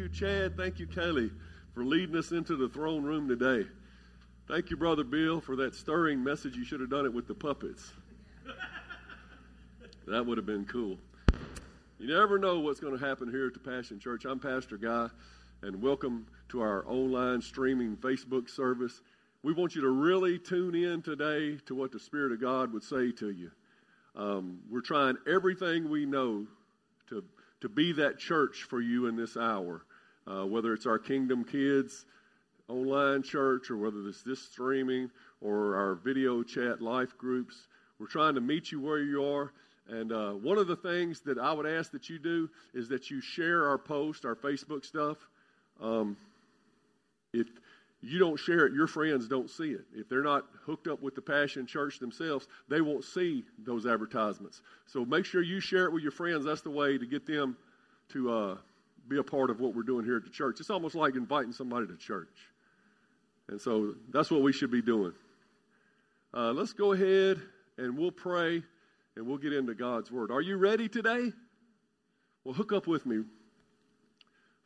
you, 0.00 0.08
Chad. 0.08 0.56
Thank 0.56 0.78
you, 0.78 0.86
Kelly, 0.86 1.30
for 1.74 1.84
leading 1.84 2.16
us 2.16 2.32
into 2.32 2.56
the 2.56 2.70
throne 2.70 3.04
room 3.04 3.28
today. 3.28 3.68
Thank 4.48 4.70
you, 4.70 4.78
Brother 4.78 5.04
Bill, 5.04 5.42
for 5.42 5.56
that 5.56 5.74
stirring 5.74 6.24
message. 6.24 6.56
You 6.56 6.64
should 6.64 6.80
have 6.80 6.88
done 6.88 7.04
it 7.04 7.12
with 7.12 7.28
the 7.28 7.34
puppets. 7.34 7.92
that 10.06 10.24
would 10.24 10.38
have 10.38 10.46
been 10.46 10.64
cool. 10.64 10.96
You 11.98 12.18
never 12.18 12.38
know 12.38 12.60
what's 12.60 12.80
going 12.80 12.98
to 12.98 13.06
happen 13.06 13.30
here 13.30 13.46
at 13.46 13.52
the 13.52 13.60
Passion 13.60 14.00
Church. 14.00 14.24
I'm 14.24 14.40
Pastor 14.40 14.78
Guy, 14.78 15.08
and 15.60 15.82
welcome 15.82 16.26
to 16.48 16.62
our 16.62 16.82
online 16.88 17.42
streaming 17.42 17.94
Facebook 17.98 18.48
service. 18.48 19.02
We 19.42 19.52
want 19.52 19.74
you 19.74 19.82
to 19.82 19.90
really 19.90 20.38
tune 20.38 20.74
in 20.74 21.02
today 21.02 21.58
to 21.66 21.74
what 21.74 21.92
the 21.92 22.00
Spirit 22.00 22.32
of 22.32 22.40
God 22.40 22.72
would 22.72 22.84
say 22.84 23.12
to 23.12 23.28
you. 23.28 23.50
Um, 24.16 24.60
we're 24.70 24.80
trying 24.80 25.18
everything 25.30 25.90
we 25.90 26.06
know 26.06 26.46
to, 27.10 27.22
to 27.60 27.68
be 27.68 27.92
that 27.92 28.18
church 28.18 28.66
for 28.70 28.80
you 28.80 29.06
in 29.06 29.16
this 29.16 29.36
hour, 29.36 29.82
uh, 30.26 30.44
whether 30.46 30.72
it's 30.72 30.86
our 30.86 30.98
Kingdom 30.98 31.44
Kids 31.44 32.04
online 32.68 33.22
church 33.22 33.70
or 33.70 33.76
whether 33.76 34.06
it's 34.08 34.22
this 34.22 34.40
streaming 34.40 35.10
or 35.40 35.76
our 35.76 35.94
video 35.96 36.42
chat 36.42 36.80
life 36.80 37.16
groups. 37.18 37.66
We're 37.98 38.06
trying 38.06 38.34
to 38.34 38.40
meet 38.40 38.70
you 38.72 38.80
where 38.80 39.00
you 39.00 39.24
are. 39.24 39.52
And 39.88 40.12
uh, 40.12 40.32
one 40.32 40.56
of 40.56 40.68
the 40.68 40.76
things 40.76 41.20
that 41.22 41.38
I 41.38 41.52
would 41.52 41.66
ask 41.66 41.90
that 41.92 42.08
you 42.08 42.18
do 42.18 42.48
is 42.72 42.88
that 42.88 43.10
you 43.10 43.20
share 43.20 43.68
our 43.68 43.78
post, 43.78 44.24
our 44.24 44.36
Facebook 44.36 44.84
stuff. 44.84 45.16
Um, 45.80 46.16
if 47.32 47.48
you 48.00 48.18
don't 48.18 48.38
share 48.38 48.66
it, 48.66 48.72
your 48.72 48.86
friends 48.86 49.26
don't 49.28 49.50
see 49.50 49.72
it. 49.72 49.84
If 49.94 50.08
they're 50.08 50.22
not 50.22 50.46
hooked 50.64 50.86
up 50.86 51.02
with 51.02 51.14
the 51.14 51.20
Passion 51.20 51.66
Church 51.66 51.98
themselves, 51.98 52.46
they 52.68 52.80
won't 52.80 53.04
see 53.04 53.44
those 53.58 53.84
advertisements. 53.84 54.62
So 54.86 55.04
make 55.04 55.24
sure 55.24 55.42
you 55.42 55.60
share 55.60 55.86
it 55.86 55.92
with 55.92 56.02
your 56.02 56.12
friends. 56.12 56.44
That's 56.44 56.62
the 56.62 56.70
way 56.70 56.96
to 56.96 57.06
get 57.06 57.26
them 57.26 57.56
to 58.12 58.32
uh, 58.32 58.56
be 59.08 59.18
a 59.18 59.22
part 59.22 59.50
of 59.50 59.60
what 59.60 59.74
we're 59.74 59.82
doing 59.82 60.04
here 60.04 60.16
at 60.16 60.24
the 60.24 60.30
church. 60.30 60.60
It's 60.60 60.70
almost 60.70 60.94
like 60.94 61.16
inviting 61.16 61.52
somebody 61.52 61.86
to 61.86 61.96
church. 61.96 62.28
And 63.48 63.60
so 63.60 63.94
that's 64.12 64.30
what 64.30 64.42
we 64.42 64.52
should 64.52 64.70
be 64.70 64.82
doing. 64.82 65.12
Uh, 66.32 66.52
let's 66.52 66.72
go 66.72 66.92
ahead 66.92 67.40
and 67.78 67.98
we'll 67.98 68.12
pray 68.12 68.62
and 69.16 69.26
we'll 69.26 69.38
get 69.38 69.52
into 69.52 69.74
God's 69.74 70.10
Word. 70.10 70.30
Are 70.30 70.40
you 70.40 70.56
ready 70.56 70.88
today? 70.88 71.32
Well, 72.44 72.54
hook 72.54 72.72
up 72.72 72.86
with 72.86 73.04
me. 73.04 73.24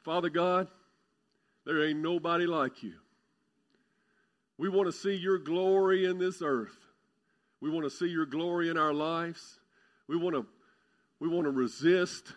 Father 0.05 0.29
God, 0.29 0.69
there 1.65 1.87
ain't 1.87 2.01
nobody 2.01 2.47
like 2.47 2.83
you. 2.83 2.93
We 4.59 4.69
want 4.69 4.87
to 4.87 4.93
see 4.93 5.15
your 5.15 5.39
glory 5.39 6.05
in 6.05 6.19
this 6.19 6.43
earth. 6.43 6.77
We 7.61 7.71
want 7.71 7.85
to 7.85 7.91
see 7.91 8.07
your 8.07 8.27
glory 8.27 8.69
in 8.69 8.77
our 8.77 8.93
lives. 8.93 9.59
We 10.07 10.17
want 10.17 10.37
to, 10.37 10.47
we 11.19 11.29
want 11.29 11.47
to 11.47 11.51
resist 11.51 12.33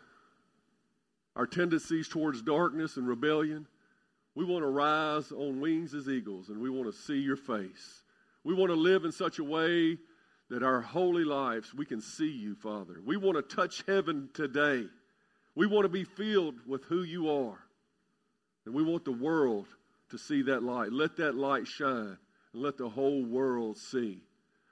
our 1.38 1.46
tendencies 1.46 2.10
towards 2.10 2.42
darkness 2.42 2.98
and 2.98 3.08
rebellion. 3.08 3.68
We 4.36 4.44
want 4.44 4.64
to 4.64 4.70
rise 4.70 5.32
on 5.32 5.62
wings 5.62 5.94
as 5.94 6.10
eagles, 6.10 6.50
and 6.50 6.60
we 6.60 6.70
want 6.70 6.92
to 6.92 7.00
see 7.02 7.20
your 7.20 7.38
face. 7.38 8.02
We 8.44 8.56
want 8.56 8.72
to 8.72 8.76
live 8.76 9.06
in 9.06 9.12
such 9.12 9.38
a 9.38 9.44
way 9.44 9.98
that 10.50 10.64
our 10.64 10.82
holy 10.82 11.24
lives, 11.24 11.74
we 11.74 11.86
can 11.86 12.02
see 12.02 12.30
you, 12.30 12.56
Father. 12.56 13.00
We 13.06 13.18
want 13.18 13.38
to 13.38 13.56
touch 13.56 13.84
heaven 13.88 14.30
today. 14.34 14.86
We 15.56 15.68
want 15.68 15.86
to 15.86 15.90
be 15.90 16.06
filled 16.06 16.56
with 16.66 16.84
who 16.86 17.04
you 17.04 17.30
are. 17.30 17.60
And 18.66 18.74
we 18.74 18.84
want 18.84 19.06
the 19.06 19.12
world 19.12 19.68
to 20.10 20.18
see 20.18 20.42
that 20.44 20.64
light. 20.64 20.92
Let 20.92 21.18
that 21.18 21.36
light 21.36 21.68
shine 21.68 22.18
and 22.54 22.62
let 22.64 22.78
the 22.78 22.90
whole 22.90 23.24
world 23.24 23.78
see. 23.78 24.22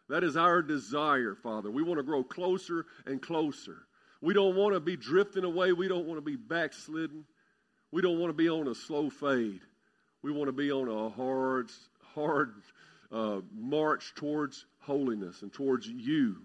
That 0.10 0.24
is 0.24 0.38
our 0.38 0.62
desire, 0.62 1.36
Father. 1.36 1.70
We 1.70 1.84
want 1.84 2.00
to 2.00 2.04
grow 2.04 2.24
closer 2.24 2.86
and 3.06 3.22
closer. 3.22 3.86
We 4.22 4.34
don't 4.34 4.56
want 4.56 4.74
to 4.74 4.80
be 4.80 4.96
drifting 4.96 5.44
away. 5.44 5.72
We 5.72 5.88
don't 5.88 6.06
want 6.06 6.18
to 6.18 6.26
be 6.26 6.36
backslidden. 6.36 7.26
We 7.92 8.02
don't 8.02 8.20
want 8.20 8.30
to 8.30 8.34
be 8.34 8.50
on 8.50 8.68
a 8.68 8.76
slow 8.76 9.10
fade. 9.10 9.62
We 10.22 10.32
want 10.32 10.48
to 10.48 10.54
be 10.54 10.72
on 10.72 10.90
a 10.90 11.10
hard, 11.10 11.70
hard 12.14 12.56
uh, 13.12 13.42
march 13.54 14.14
towards 14.16 14.66
holiness 14.80 15.42
and 15.42 15.54
towards 15.54 15.88
you 15.88 16.38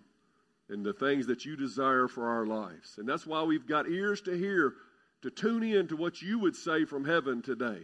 and 0.69 0.85
the 0.85 0.93
things 0.93 1.27
that 1.27 1.45
you 1.45 1.57
desire 1.57 2.07
for 2.07 2.29
our 2.29 2.47
lives. 2.47 2.97
And 2.99 3.09
that's 3.09 3.27
why 3.27 3.43
we've 3.43 3.67
got 3.67 3.89
ears 3.89 4.21
to 4.23 4.37
hear, 4.37 4.75
to 5.23 5.31
tune 5.31 5.63
in 5.63 5.89
to 5.89 5.97
what 5.97 6.23
you 6.23 6.39
would 6.39 6.57
say 6.57 6.85
from 6.85 7.05
heaven 7.05 7.43
today. 7.43 7.81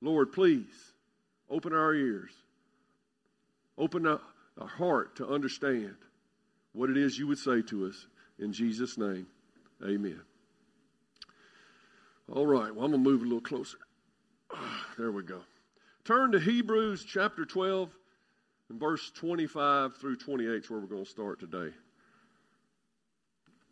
Lord, 0.00 0.32
please 0.32 0.92
open 1.48 1.72
our 1.72 1.94
ears, 1.94 2.32
open 3.78 4.06
our 4.06 4.20
heart 4.66 5.16
to 5.16 5.26
understand 5.26 5.96
what 6.72 6.90
it 6.90 6.96
is 6.96 7.18
you 7.18 7.26
would 7.28 7.38
say 7.38 7.62
to 7.62 7.86
us. 7.86 8.06
In 8.38 8.52
Jesus' 8.52 8.98
name, 8.98 9.26
amen. 9.84 10.20
All 12.32 12.46
right, 12.46 12.74
well, 12.74 12.84
I'm 12.84 12.90
going 12.90 13.04
to 13.04 13.10
move 13.10 13.20
a 13.22 13.24
little 13.24 13.40
closer. 13.40 13.78
There 14.96 15.10
we 15.10 15.24
go. 15.24 15.40
Turn 16.04 16.30
to 16.32 16.38
Hebrews 16.38 17.04
chapter 17.04 17.44
12 17.44 17.90
and 18.70 18.78
verse 18.78 19.10
25 19.16 19.96
through 19.96 20.16
28 20.16 20.50
is 20.50 20.70
where 20.70 20.78
we're 20.78 20.86
going 20.86 21.04
to 21.04 21.10
start 21.10 21.40
today. 21.40 21.74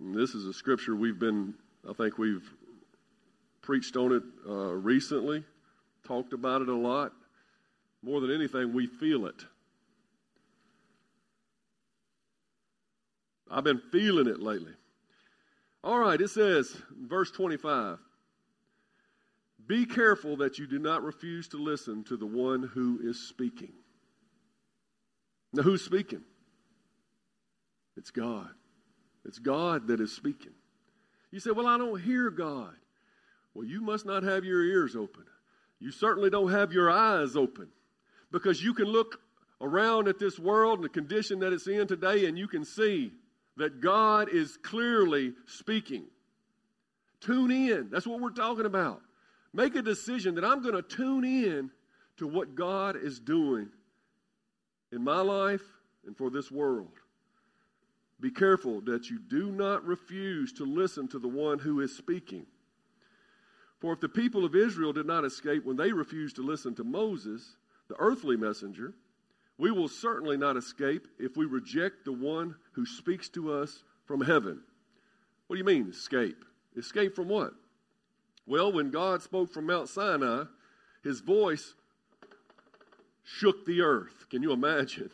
And 0.01 0.15
this 0.15 0.35
is 0.35 0.47
a 0.47 0.53
scripture 0.53 0.97
we've 0.97 1.21
been, 1.21 1.55
I 1.89 1.93
think 1.93 2.19
we've 2.19 2.49
preached 3.61 3.97
on 3.97 4.13
it 4.13 4.23
uh, 4.49 4.73
recently, 4.75 5.45
talked 6.05 6.33
about 6.33 6.63
it 6.63 6.69
a 6.69 6.75
lot. 6.75 7.13
More 8.03 8.21
than 8.21 8.33
anything, 8.33 8.73
we 8.73 8.89
feel 8.89 9.27
it. 9.27 9.45
I've 13.53 13.65
been 13.65 13.83
feeling 13.93 14.27
it 14.27 14.41
lately. 14.41 14.73
All 15.85 15.99
right, 15.99 16.21
it 16.21 16.31
says, 16.31 16.75
verse 16.99 17.31
25 17.31 17.99
Be 19.67 19.85
careful 19.85 20.39
that 20.39 20.59
you 20.59 20.67
do 20.67 20.79
not 20.79 21.03
refuse 21.03 21.49
to 21.49 21.59
listen 21.59 22.03
to 22.05 22.17
the 22.17 22.27
one 22.27 22.63
who 22.63 23.01
is 23.03 23.29
speaking. 23.29 23.73
Now, 25.53 25.63
who's 25.63 25.85
speaking? 25.85 26.23
It's 27.97 28.11
God. 28.11 28.49
It's 29.27 29.39
God 29.39 29.89
that 29.89 30.01
is 30.01 30.13
speaking. 30.13 30.55
You 31.31 31.39
say, 31.39 31.51
Well, 31.51 31.67
I 31.67 31.77
don't 31.77 32.01
hear 32.01 32.31
God. 32.31 32.75
Well, 33.55 33.67
you 33.67 33.83
must 33.83 34.07
not 34.07 34.23
have 34.23 34.47
your 34.47 34.65
ears 34.65 34.97
open. 34.97 35.25
You 35.79 35.91
certainly 35.91 36.31
don't 36.31 36.51
have 36.51 36.73
your 36.73 36.91
eyes 36.91 37.37
open 37.37 37.69
because 38.31 38.63
you 38.63 38.73
can 38.73 38.87
look 38.87 39.21
around 39.61 40.09
at 40.09 40.19
this 40.19 40.39
world 40.39 40.79
and 40.79 40.85
the 40.85 40.89
condition 40.89 41.41
that 41.41 41.53
it's 41.53 41.67
in 41.67 41.87
today 41.87 42.25
and 42.25 42.39
you 42.39 42.49
can 42.49 42.65
see 42.65 43.13
that 43.57 43.81
God 43.81 44.29
is 44.29 44.57
clearly 44.57 45.35
speaking. 45.47 46.05
Tune 47.21 47.51
in. 47.51 47.89
That's 47.91 48.07
what 48.07 48.21
we're 48.21 48.31
talking 48.31 48.67
about. 48.67 49.03
Make 49.53 49.77
a 49.77 49.83
decision 49.83 50.35
that 50.37 50.45
I'm 50.45 50.63
going 50.63 50.75
to 50.75 50.83
tune 50.83 51.25
in 51.25 51.71
to 52.17 52.27
what 52.27 52.55
God 52.55 52.97
is 52.97 53.21
doing 53.21 53.69
in 54.91 55.03
my 55.03 55.21
life 55.21 55.63
and 56.07 56.17
for 56.17 56.31
this 56.31 56.51
world. 56.51 56.93
Be 58.21 58.31
careful 58.31 58.81
that 58.83 59.11
you 59.11 59.19
do 59.19 59.51
not 59.51 59.85
refuse 59.85 60.53
to 60.55 60.65
listen 60.65 61.09
to 61.09 61.19
the 61.19 61.29
one 61.29 61.59
who 61.59 61.81
is 61.81 61.97
speaking. 61.97 62.47
For 63.81 63.93
if 63.93 64.01
the 64.01 64.09
people 64.09 64.45
of 64.45 64.55
Israel 64.55 64.93
did 64.93 65.07
not 65.07 65.25
escape 65.25 65.65
when 65.65 65.77
they 65.77 65.93
refused 65.93 66.37
to 66.37 66.43
listen 66.43 66.75
to 66.77 66.85
Moses, 66.85 67.57
the 67.89 67.97
earthly 67.99 68.37
messenger, 68.37 68.95
we 69.63 69.71
will 69.71 69.87
certainly 69.87 70.37
not 70.37 70.57
escape 70.57 71.07
if 71.21 71.37
we 71.37 71.47
reject 71.47 72.05
the 72.05 72.13
one 72.13 72.57
who 72.73 72.85
speaks 72.85 73.29
to 73.29 73.53
us 73.53 73.85
from 74.07 74.21
heaven. 74.21 74.61
What 75.47 75.55
do 75.55 75.59
you 75.59 75.65
mean, 75.65 75.89
escape? 75.89 76.45
Escape 76.77 77.15
from 77.15 77.29
what? 77.29 77.53
Well, 78.45 78.73
when 78.73 78.91
God 78.91 79.23
spoke 79.23 79.53
from 79.53 79.67
Mount 79.67 79.89
Sinai, 79.89 80.47
his 81.05 81.21
voice 81.21 81.75
shook 83.23 83.65
the 83.65 83.83
earth. 83.83 84.29
Can 84.31 84.43
you 84.43 84.51
imagine? 84.51 85.11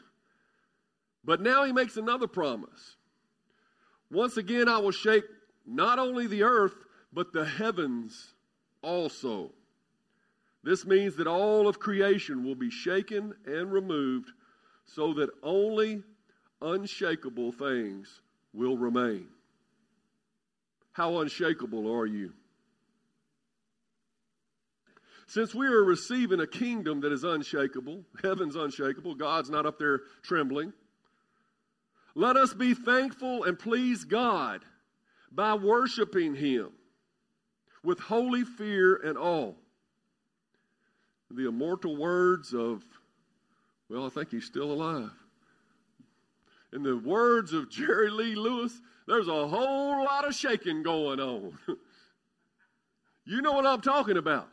But 1.22 1.42
now 1.42 1.64
he 1.64 1.72
makes 1.72 1.98
another 1.98 2.26
promise. 2.26 2.96
Once 4.10 4.38
again, 4.38 4.66
I 4.66 4.78
will 4.78 4.92
shake 4.92 5.24
not 5.66 5.98
only 5.98 6.26
the 6.26 6.44
earth, 6.44 6.86
but 7.12 7.34
the 7.34 7.44
heavens 7.44 8.32
also. 8.80 9.50
This 10.64 10.86
means 10.86 11.16
that 11.16 11.26
all 11.26 11.68
of 11.68 11.78
creation 11.78 12.44
will 12.44 12.54
be 12.54 12.70
shaken 12.70 13.34
and 13.46 13.70
removed 13.70 14.32
so 14.94 15.14
that 15.14 15.30
only 15.42 16.02
unshakable 16.60 17.52
things 17.52 18.20
will 18.52 18.76
remain. 18.76 19.28
How 20.92 21.18
unshakable 21.18 21.90
are 21.92 22.06
you? 22.06 22.32
Since 25.28 25.54
we 25.54 25.66
are 25.66 25.84
receiving 25.84 26.40
a 26.40 26.46
kingdom 26.46 27.02
that 27.02 27.12
is 27.12 27.22
unshakable, 27.22 28.04
heaven's 28.22 28.56
unshakable, 28.56 29.14
God's 29.14 29.50
not 29.50 29.66
up 29.66 29.78
there 29.78 30.00
trembling, 30.22 30.72
let 32.14 32.36
us 32.36 32.54
be 32.54 32.74
thankful 32.74 33.44
and 33.44 33.58
please 33.58 34.04
God 34.04 34.64
by 35.30 35.54
worshiping 35.54 36.34
Him 36.34 36.70
with 37.84 38.00
holy 38.00 38.44
fear 38.44 38.96
and 38.96 39.16
awe. 39.16 39.52
The 41.30 41.46
immortal 41.46 41.96
words 41.96 42.54
of, 42.54 42.82
well, 43.88 44.06
I 44.06 44.08
think 44.10 44.30
he's 44.30 44.44
still 44.44 44.70
alive. 44.70 45.10
In 46.72 46.82
the 46.82 46.96
words 46.98 47.52
of 47.52 47.70
Jerry 47.70 48.10
Lee 48.10 48.34
Lewis, 48.34 48.80
there's 49.06 49.28
a 49.28 49.48
whole 49.48 50.04
lot 50.04 50.26
of 50.26 50.34
shaking 50.34 50.82
going 50.82 51.18
on. 51.18 51.58
you 53.24 53.40
know 53.40 53.52
what 53.52 53.64
I'm 53.64 53.80
talking 53.80 54.18
about. 54.18 54.48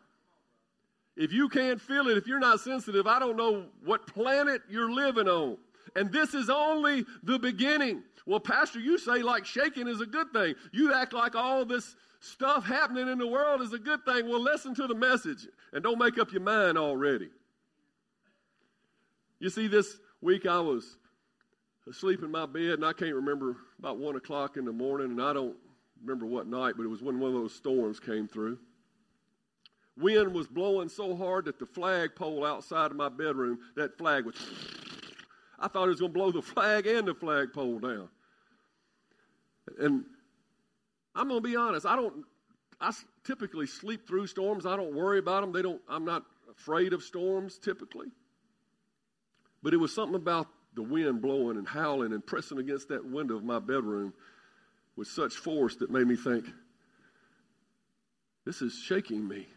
If 1.18 1.32
you 1.32 1.50
can't 1.50 1.80
feel 1.80 2.08
it, 2.08 2.18
if 2.18 2.28
you're 2.28 2.40
not 2.40 2.60
sensitive, 2.62 3.08
I 3.08 3.20
don't 3.20 3.38
know 3.38 3.66
what 3.84 4.08
planet 4.08 4.62
you're 4.70 4.92
living 4.92 5.28
on. 5.28 5.58
And 5.96 6.12
this 6.12 6.34
is 6.34 6.50
only 6.50 7.06
the 7.24 7.40
beginning. 7.40 8.04
Well, 8.26 8.40
Pastor, 8.40 8.80
you 8.80 8.98
say 8.98 9.22
like 9.22 9.46
shaking 9.46 9.88
is 9.88 10.02
a 10.02 10.06
good 10.06 10.32
thing. 10.34 10.56
You 10.72 10.94
act 10.94 11.14
like 11.14 11.36
all 11.36 11.64
this 11.66 11.96
stuff 12.20 12.66
happening 12.66 13.08
in 13.08 13.18
the 13.18 13.28
world 13.28 13.62
is 13.62 13.72
a 13.74 13.80
good 13.80 14.04
thing. 14.04 14.28
Well, 14.28 14.42
listen 14.42 14.74
to 14.76 14.88
the 14.88 14.96
message 14.96 15.48
and 15.74 15.84
don't 15.84 16.00
make 16.00 16.18
up 16.18 16.32
your 16.32 16.42
mind 16.42 16.78
already. 16.78 17.30
You 19.40 19.50
see, 19.50 19.68
this 19.68 19.98
week 20.22 20.46
I 20.46 20.60
was 20.60 20.98
asleep 21.90 22.24
in 22.24 22.32
my 22.32 22.46
bed, 22.46 22.76
and 22.76 22.86
I 22.86 22.94
can't 22.94 23.16
remember 23.16 23.58
about 23.80 23.98
one 23.98 24.16
o'clock 24.16 24.58
in 24.58 24.66
the 24.66 24.72
morning, 24.72 25.12
and 25.12 25.22
I 25.22 25.34
don't 25.34 25.56
remember 26.02 26.26
what 26.26 26.48
night, 26.48 26.76
but 26.78 26.84
it 26.84 26.90
was 26.90 27.02
when 27.02 27.20
one 27.20 27.36
of 27.36 27.42
those 27.42 27.54
storms 27.54 28.00
came 28.00 28.28
through. 28.28 28.58
Wind 29.98 30.34
was 30.34 30.48
blowing 30.48 30.90
so 30.90 31.16
hard 31.16 31.46
that 31.46 31.60
the 31.60 31.66
flagpole 31.66 32.46
outside 32.46 32.92
of 32.92 32.98
my 32.98 33.10
bedroom, 33.10 33.60
that 33.76 33.98
flag 33.98 34.26
was. 34.26 34.36
I 35.60 35.68
thought 35.68 35.86
it 35.86 35.92
was 35.92 36.00
going 36.00 36.12
to 36.12 36.18
blow 36.18 36.32
the 36.32 36.42
flag 36.42 36.86
and 36.86 37.08
the 37.08 37.14
flagpole 37.14 37.80
down. 37.80 38.10
And 39.80 40.04
I'm 41.16 41.30
going 41.30 41.42
to 41.42 41.48
be 41.48 41.56
honest. 41.56 41.86
I 41.86 41.96
don't. 41.96 42.26
I 42.82 42.92
typically 43.24 43.68
sleep 43.68 44.06
through 44.06 44.28
storms. 44.28 44.66
I 44.66 44.76
don't 44.76 44.94
worry 44.94 45.20
about 45.20 45.42
them. 45.42 45.54
They 45.54 45.62
don't. 45.62 45.82
I'm 45.88 46.04
not 46.04 46.24
afraid 46.52 46.92
of 46.92 47.02
storms 47.02 47.58
typically. 47.58 48.08
But 49.66 49.74
it 49.74 49.78
was 49.78 49.92
something 49.92 50.16
about 50.16 50.48
the 50.76 50.84
wind 50.84 51.24
blowing 51.24 51.58
and 51.58 51.68
howling 51.68 52.14
and 52.14 52.24
pressing 52.24 52.60
against 52.60 52.90
that 52.90 53.04
window 53.04 53.36
of 53.36 53.44
my 53.44 53.58
bedroom 53.58 54.14
with 54.96 55.08
such 55.08 55.34
force 55.34 55.76
that 55.78 55.90
made 55.90 56.06
me 56.06 56.16
think, 56.16 56.46
this 58.46 58.62
is 58.62 58.76
shaking 58.76 59.28
me. 59.28 59.48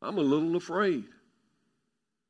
I'm 0.00 0.18
a 0.18 0.20
little 0.20 0.54
afraid. 0.54 1.02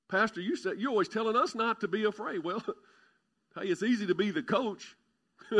Pastor, 0.08 0.40
you 0.40 0.56
said 0.56 0.78
you're 0.78 0.90
always 0.90 1.08
telling 1.08 1.36
us 1.36 1.54
not 1.54 1.82
to 1.82 1.88
be 1.88 2.04
afraid. 2.04 2.42
Well, 2.42 2.64
hey, 3.54 3.66
it's 3.66 3.82
easy 3.82 4.06
to 4.06 4.14
be 4.14 4.30
the 4.30 4.42
coach. 4.42 4.96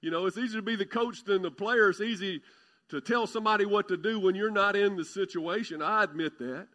you 0.00 0.10
know, 0.10 0.24
it's 0.24 0.38
easier 0.38 0.60
to 0.60 0.66
be 0.66 0.76
the 0.76 0.86
coach 0.86 1.24
than 1.24 1.42
the 1.42 1.50
player. 1.50 1.90
It's 1.90 2.00
easy 2.00 2.40
to 2.88 3.02
tell 3.02 3.26
somebody 3.26 3.66
what 3.66 3.88
to 3.88 3.98
do 3.98 4.18
when 4.18 4.34
you're 4.34 4.50
not 4.50 4.76
in 4.76 4.96
the 4.96 5.04
situation. 5.04 5.82
I 5.82 6.04
admit 6.04 6.38
that. 6.38 6.68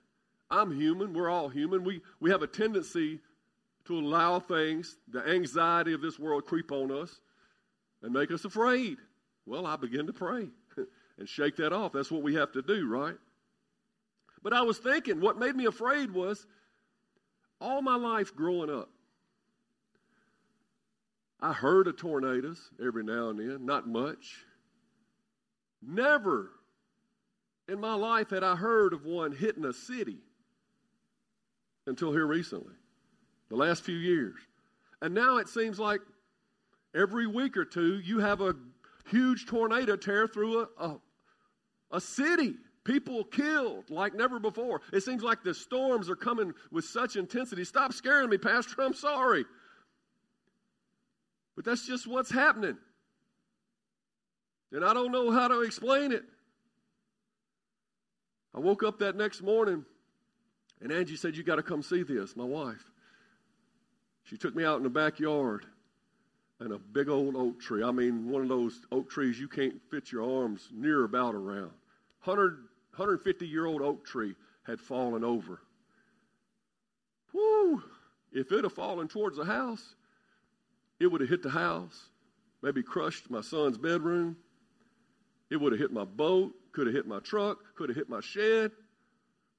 I'm 0.49 0.71
human. 0.71 1.13
We're 1.13 1.29
all 1.29 1.49
human. 1.49 1.83
We, 1.83 2.01
we 2.19 2.31
have 2.31 2.41
a 2.41 2.47
tendency 2.47 3.19
to 3.85 3.99
allow 3.99 4.39
things, 4.39 4.97
the 5.07 5.27
anxiety 5.27 5.93
of 5.93 6.01
this 6.01 6.19
world, 6.19 6.45
creep 6.45 6.71
on 6.71 6.91
us 6.91 7.19
and 8.01 8.13
make 8.13 8.31
us 8.31 8.45
afraid. 8.45 8.97
Well, 9.45 9.65
I 9.65 9.75
begin 9.75 10.07
to 10.07 10.13
pray 10.13 10.47
and 11.17 11.27
shake 11.27 11.57
that 11.57 11.73
off. 11.73 11.93
That's 11.93 12.11
what 12.11 12.23
we 12.23 12.35
have 12.35 12.51
to 12.53 12.61
do, 12.61 12.87
right? 12.87 13.15
But 14.43 14.53
I 14.53 14.61
was 14.61 14.77
thinking, 14.77 15.21
what 15.21 15.39
made 15.39 15.55
me 15.55 15.65
afraid 15.65 16.11
was 16.11 16.45
all 17.59 17.81
my 17.81 17.95
life 17.95 18.35
growing 18.35 18.69
up, 18.69 18.89
I 21.39 21.53
heard 21.53 21.87
of 21.87 21.97
tornadoes 21.97 22.69
every 22.83 23.03
now 23.03 23.29
and 23.29 23.39
then, 23.39 23.65
not 23.65 23.87
much. 23.87 24.45
Never 25.81 26.51
in 27.67 27.79
my 27.79 27.93
life 27.93 28.29
had 28.31 28.43
I 28.43 28.55
heard 28.55 28.93
of 28.93 29.05
one 29.05 29.31
hitting 29.31 29.65
a 29.65 29.73
city 29.73 30.17
until 31.87 32.11
here 32.11 32.25
recently, 32.25 32.73
the 33.49 33.55
last 33.55 33.83
few 33.83 33.95
years. 33.95 34.35
And 35.01 35.13
now 35.13 35.37
it 35.37 35.47
seems 35.47 35.79
like 35.79 36.01
every 36.95 37.27
week 37.27 37.57
or 37.57 37.65
two 37.65 37.99
you 37.99 38.19
have 38.19 38.41
a 38.41 38.55
huge 39.07 39.45
tornado 39.45 39.95
tear 39.95 40.27
through 40.27 40.61
a, 40.61 40.67
a, 40.83 40.99
a 41.91 42.01
city. 42.01 42.55
People 42.83 43.23
killed 43.23 43.89
like 43.89 44.13
never 44.13 44.39
before. 44.39 44.81
It 44.93 45.01
seems 45.01 45.23
like 45.23 45.43
the 45.43 45.53
storms 45.53 46.09
are 46.09 46.15
coming 46.15 46.53
with 46.71 46.85
such 46.85 47.15
intensity. 47.15 47.63
Stop 47.63 47.93
scaring 47.93 48.29
me, 48.29 48.37
Pastor. 48.37 48.81
I'm 48.81 48.93
sorry. 48.93 49.45
But 51.55 51.65
that's 51.65 51.85
just 51.85 52.05
what's 52.05 52.31
happening. 52.31 52.77
And 54.71 54.83
I 54.83 54.93
don't 54.93 55.11
know 55.11 55.31
how 55.31 55.47
to 55.47 55.61
explain 55.61 56.11
it. 56.11 56.23
I 58.53 58.59
woke 58.59 58.83
up 58.83 58.99
that 58.99 59.15
next 59.15 59.41
morning 59.41 59.85
and 60.81 60.91
Angie 60.91 61.15
said, 61.15 61.35
You 61.35 61.43
got 61.43 61.55
to 61.55 61.63
come 61.63 61.81
see 61.81 62.03
this, 62.03 62.35
my 62.35 62.43
wife. 62.43 62.83
She 64.23 64.37
took 64.37 64.55
me 64.55 64.65
out 64.65 64.77
in 64.77 64.83
the 64.83 64.89
backyard 64.89 65.65
and 66.59 66.71
a 66.73 66.79
big 66.79 67.09
old 67.09 67.35
oak 67.35 67.59
tree. 67.59 67.83
I 67.83 67.91
mean, 67.91 68.29
one 68.29 68.41
of 68.41 68.47
those 68.47 68.79
oak 68.91 69.09
trees 69.09 69.39
you 69.39 69.47
can't 69.47 69.81
fit 69.91 70.11
your 70.11 70.23
arms 70.23 70.69
near 70.73 71.03
about 71.03 71.35
around. 71.35 71.71
100 72.23 72.57
150 72.95 73.45
year 73.45 73.65
old 73.65 73.81
oak 73.81 74.05
tree 74.05 74.35
had 74.63 74.79
fallen 74.79 75.23
over. 75.23 75.59
Whoo! 77.33 77.83
If 78.31 78.51
it 78.51 78.63
had 78.63 78.71
fallen 78.71 79.09
towards 79.09 79.35
the 79.35 79.43
house, 79.43 79.95
it 80.99 81.07
would 81.07 81.19
have 81.19 81.29
hit 81.29 81.43
the 81.43 81.49
house, 81.49 82.09
maybe 82.61 82.81
crushed 82.81 83.29
my 83.29 83.41
son's 83.41 83.77
bedroom. 83.77 84.37
It 85.49 85.57
would 85.57 85.73
have 85.73 85.79
hit 85.79 85.91
my 85.91 86.05
boat, 86.05 86.53
could 86.71 86.87
have 86.87 86.95
hit 86.95 87.05
my 87.05 87.19
truck, 87.19 87.59
could 87.75 87.89
have 87.89 87.97
hit 87.97 88.09
my 88.09 88.21
shed. 88.21 88.71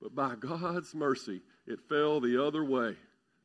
But 0.06 0.14
by 0.14 0.36
God's 0.36 0.94
mercy, 0.94 1.42
it 1.66 1.80
fell 1.88 2.20
the 2.20 2.40
other 2.40 2.64
way. 2.64 2.94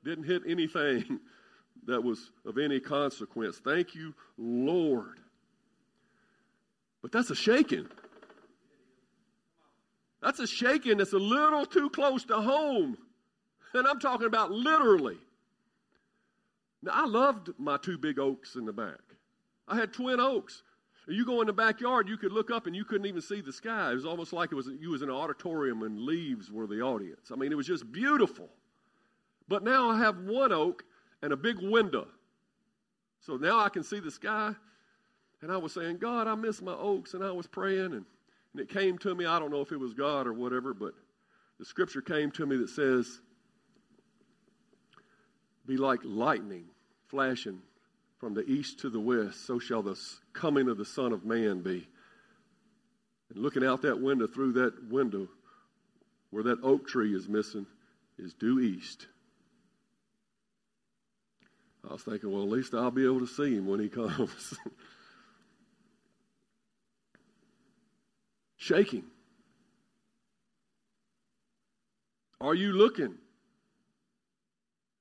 Didn't 0.03 0.25
hit 0.25 0.43
anything 0.45 1.19
that 1.87 2.03
was 2.03 2.29
of 2.45 2.59
any 2.59 2.79
consequence. 2.79 3.57
Thank 3.57 3.95
you, 3.95 4.13
Lord. 4.37 5.17
But 7.01 7.11
that's 7.11 7.31
a 7.31 7.35
shaking. 7.35 7.87
That's 10.21 10.37
a 10.37 10.45
shaking 10.45 10.97
that's 10.97 11.13
a 11.13 11.17
little 11.17 11.65
too 11.65 11.89
close 11.89 12.25
to 12.25 12.39
home. 12.39 12.95
And 13.73 13.87
I'm 13.87 13.99
talking 13.99 14.27
about 14.27 14.51
literally. 14.51 15.17
Now, 16.83 16.91
I 16.93 17.05
loved 17.07 17.49
my 17.57 17.77
two 17.77 17.97
big 17.97 18.19
oaks 18.19 18.53
in 18.53 18.65
the 18.65 18.73
back. 18.73 19.01
I 19.67 19.77
had 19.77 19.93
twin 19.93 20.19
oaks. 20.19 20.61
You 21.07 21.25
go 21.25 21.41
in 21.41 21.47
the 21.47 21.53
backyard, 21.53 22.07
you 22.07 22.15
could 22.15 22.31
look 22.31 22.51
up 22.51 22.67
and 22.67 22.75
you 22.75 22.85
couldn't 22.85 23.07
even 23.07 23.21
see 23.21 23.41
the 23.41 23.51
sky. 23.51 23.91
It 23.91 23.95
was 23.95 24.05
almost 24.05 24.33
like 24.33 24.51
it 24.51 24.55
was 24.55 24.69
you 24.79 24.91
was 24.91 25.01
in 25.01 25.09
an 25.09 25.15
auditorium 25.15 25.81
and 25.81 25.99
leaves 25.99 26.51
were 26.51 26.67
the 26.67 26.81
audience. 26.81 27.31
I 27.31 27.35
mean, 27.35 27.51
it 27.51 27.55
was 27.55 27.67
just 27.67 27.91
beautiful. 27.91 28.49
But 29.47 29.63
now 29.63 29.89
I 29.89 29.97
have 29.97 30.19
one 30.19 30.51
oak 30.51 30.83
and 31.21 31.33
a 31.33 31.37
big 31.37 31.57
window. 31.59 32.07
So 33.19 33.35
now 33.35 33.59
I 33.59 33.69
can 33.69 33.83
see 33.83 33.99
the 33.99 34.11
sky. 34.11 34.53
And 35.41 35.51
I 35.51 35.57
was 35.57 35.73
saying, 35.73 35.97
God, 35.97 36.27
I 36.27 36.35
miss 36.35 36.61
my 36.61 36.73
oaks. 36.73 37.15
And 37.15 37.23
I 37.23 37.31
was 37.31 37.47
praying 37.47 37.93
and 37.93 38.05
and 38.53 38.61
it 38.61 38.69
came 38.69 38.97
to 38.99 39.15
me, 39.15 39.25
I 39.25 39.39
don't 39.39 39.51
know 39.51 39.61
if 39.61 39.71
it 39.71 39.79
was 39.79 39.93
God 39.93 40.27
or 40.27 40.33
whatever, 40.33 40.73
but 40.73 40.93
the 41.59 41.65
scripture 41.65 42.01
came 42.01 42.31
to 42.31 42.45
me 42.45 42.57
that 42.57 42.69
says, 42.69 43.21
Be 45.65 45.77
like 45.77 46.01
lightning 46.03 46.65
flashing 47.07 47.61
from 48.21 48.35
the 48.35 48.45
east 48.45 48.79
to 48.79 48.89
the 48.91 48.99
west, 48.99 49.47
so 49.47 49.57
shall 49.57 49.81
the 49.81 49.99
coming 50.31 50.69
of 50.69 50.77
the 50.77 50.85
Son 50.85 51.11
of 51.11 51.25
Man 51.25 51.61
be. 51.61 51.87
And 53.33 53.41
looking 53.41 53.65
out 53.65 53.81
that 53.81 53.99
window, 53.99 54.27
through 54.27 54.53
that 54.53 54.91
window, 54.91 55.27
where 56.29 56.43
that 56.43 56.59
oak 56.61 56.87
tree 56.87 57.15
is 57.15 57.27
missing, 57.27 57.65
is 58.19 58.35
due 58.35 58.59
east. 58.59 59.07
I 61.89 61.93
was 61.93 62.03
thinking, 62.03 62.31
well, 62.31 62.43
at 62.43 62.49
least 62.49 62.75
I'll 62.75 62.91
be 62.91 63.05
able 63.05 63.21
to 63.21 63.27
see 63.27 63.55
him 63.55 63.65
when 63.65 63.79
he 63.79 63.89
comes. 63.89 64.53
shaking. 68.55 69.05
Are 72.39 72.53
you 72.53 72.73
looking? 72.73 73.15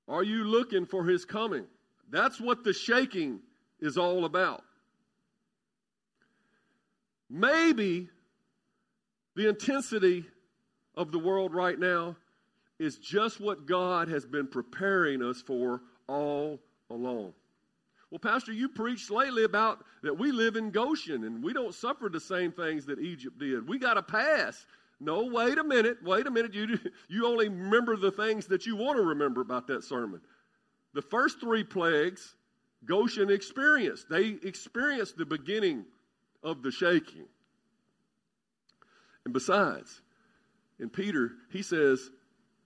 Are 0.08 0.22
you 0.22 0.44
looking 0.44 0.86
for 0.86 1.04
his 1.04 1.26
coming? 1.26 1.66
That's 2.10 2.40
what 2.40 2.64
the 2.64 2.72
shaking 2.72 3.40
is 3.80 3.96
all 3.96 4.24
about. 4.24 4.62
Maybe 7.28 8.08
the 9.36 9.48
intensity 9.48 10.26
of 10.96 11.12
the 11.12 11.18
world 11.18 11.54
right 11.54 11.78
now 11.78 12.16
is 12.78 12.98
just 12.98 13.40
what 13.40 13.66
God 13.66 14.08
has 14.08 14.26
been 14.26 14.48
preparing 14.48 15.22
us 15.22 15.40
for 15.40 15.82
all 16.08 16.58
along. 16.90 17.32
Well, 18.10 18.18
Pastor, 18.18 18.52
you 18.52 18.68
preached 18.68 19.10
lately 19.10 19.44
about 19.44 19.84
that 20.02 20.18
we 20.18 20.32
live 20.32 20.56
in 20.56 20.70
Goshen 20.70 21.24
and 21.24 21.44
we 21.44 21.52
don't 21.52 21.74
suffer 21.74 22.08
the 22.08 22.18
same 22.18 22.50
things 22.50 22.86
that 22.86 22.98
Egypt 22.98 23.38
did. 23.38 23.68
We 23.68 23.78
got 23.78 23.96
a 23.96 24.02
pass. 24.02 24.66
No, 24.98 25.24
wait 25.26 25.58
a 25.58 25.64
minute. 25.64 26.02
Wait 26.02 26.26
a 26.26 26.30
minute. 26.30 26.52
You, 26.52 26.78
you 27.08 27.26
only 27.26 27.48
remember 27.48 27.96
the 27.96 28.10
things 28.10 28.46
that 28.48 28.66
you 28.66 28.74
want 28.74 28.96
to 28.96 29.04
remember 29.04 29.40
about 29.40 29.68
that 29.68 29.84
sermon. 29.84 30.20
The 30.94 31.02
first 31.02 31.40
three 31.40 31.64
plagues, 31.64 32.34
Goshen 32.84 33.30
experienced. 33.30 34.08
They 34.08 34.38
experienced 34.42 35.16
the 35.16 35.26
beginning 35.26 35.84
of 36.42 36.62
the 36.62 36.70
shaking. 36.70 37.26
And 39.24 39.34
besides, 39.34 40.00
in 40.78 40.88
Peter, 40.88 41.32
he 41.50 41.62
says 41.62 42.10